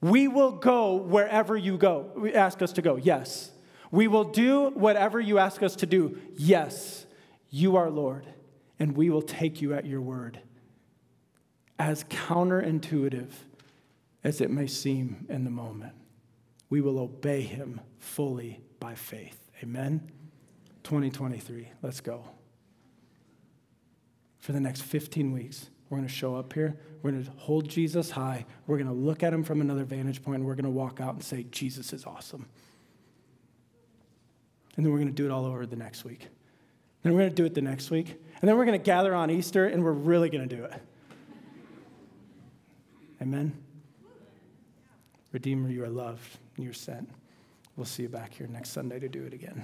We 0.02 0.28
will 0.28 0.52
go 0.52 0.96
wherever 0.96 1.56
you 1.56 1.78
go. 1.78 2.10
We 2.14 2.34
ask 2.34 2.60
us 2.60 2.72
to 2.74 2.82
go. 2.82 2.96
Yes. 2.96 3.52
We 3.92 4.08
will 4.08 4.24
do 4.24 4.70
whatever 4.70 5.20
you 5.20 5.38
ask 5.38 5.62
us 5.62 5.76
to 5.76 5.86
do. 5.86 6.18
Yes, 6.34 7.06
you 7.50 7.76
are 7.76 7.90
Lord, 7.90 8.26
and 8.80 8.96
we 8.96 9.10
will 9.10 9.22
take 9.22 9.60
you 9.60 9.74
at 9.74 9.86
your 9.86 10.00
word. 10.00 10.40
As 11.78 12.04
counterintuitive 12.04 13.28
as 14.24 14.40
it 14.40 14.50
may 14.50 14.66
seem 14.66 15.26
in 15.28 15.44
the 15.44 15.50
moment, 15.50 15.92
we 16.70 16.80
will 16.80 16.98
obey 16.98 17.42
him 17.42 17.82
fully 17.98 18.60
by 18.80 18.94
faith. 18.94 19.50
Amen? 19.62 20.10
2023, 20.84 21.68
let's 21.82 22.00
go. 22.00 22.24
For 24.38 24.52
the 24.52 24.60
next 24.60 24.82
15 24.82 25.32
weeks, 25.32 25.68
we're 25.92 25.98
going 25.98 26.08
to 26.08 26.14
show 26.14 26.34
up 26.34 26.54
here. 26.54 26.74
We're 27.02 27.10
going 27.10 27.22
to 27.22 27.30
hold 27.32 27.68
Jesus 27.68 28.10
high. 28.10 28.46
We're 28.66 28.78
going 28.78 28.88
to 28.88 28.94
look 28.94 29.22
at 29.22 29.34
him 29.34 29.44
from 29.44 29.60
another 29.60 29.84
vantage 29.84 30.22
point, 30.22 30.36
and 30.36 30.46
we're 30.46 30.54
going 30.54 30.64
to 30.64 30.70
walk 30.70 31.02
out 31.02 31.12
and 31.12 31.22
say, 31.22 31.44
Jesus 31.50 31.92
is 31.92 32.06
awesome. 32.06 32.46
And 34.74 34.86
then 34.86 34.90
we're 34.90 35.00
going 35.00 35.10
to 35.10 35.14
do 35.14 35.26
it 35.26 35.30
all 35.30 35.44
over 35.44 35.66
the 35.66 35.76
next 35.76 36.06
week. 36.06 36.28
Then 37.02 37.12
we're 37.12 37.18
going 37.18 37.28
to 37.28 37.36
do 37.36 37.44
it 37.44 37.52
the 37.52 37.60
next 37.60 37.90
week. 37.90 38.08
And 38.40 38.48
then 38.48 38.56
we're 38.56 38.64
going 38.64 38.80
to 38.80 38.82
gather 38.82 39.14
on 39.14 39.30
Easter 39.30 39.66
and 39.66 39.84
we're 39.84 39.92
really 39.92 40.30
going 40.30 40.48
to 40.48 40.56
do 40.56 40.64
it. 40.64 40.72
Amen. 43.20 43.52
Redeemer, 45.30 45.68
you 45.68 45.84
are 45.84 45.90
loved. 45.90 46.38
You're 46.56 46.72
sent. 46.72 47.10
We'll 47.76 47.84
see 47.84 48.04
you 48.04 48.08
back 48.08 48.32
here 48.32 48.46
next 48.46 48.70
Sunday 48.70 48.98
to 48.98 49.10
do 49.10 49.24
it 49.24 49.34
again. 49.34 49.62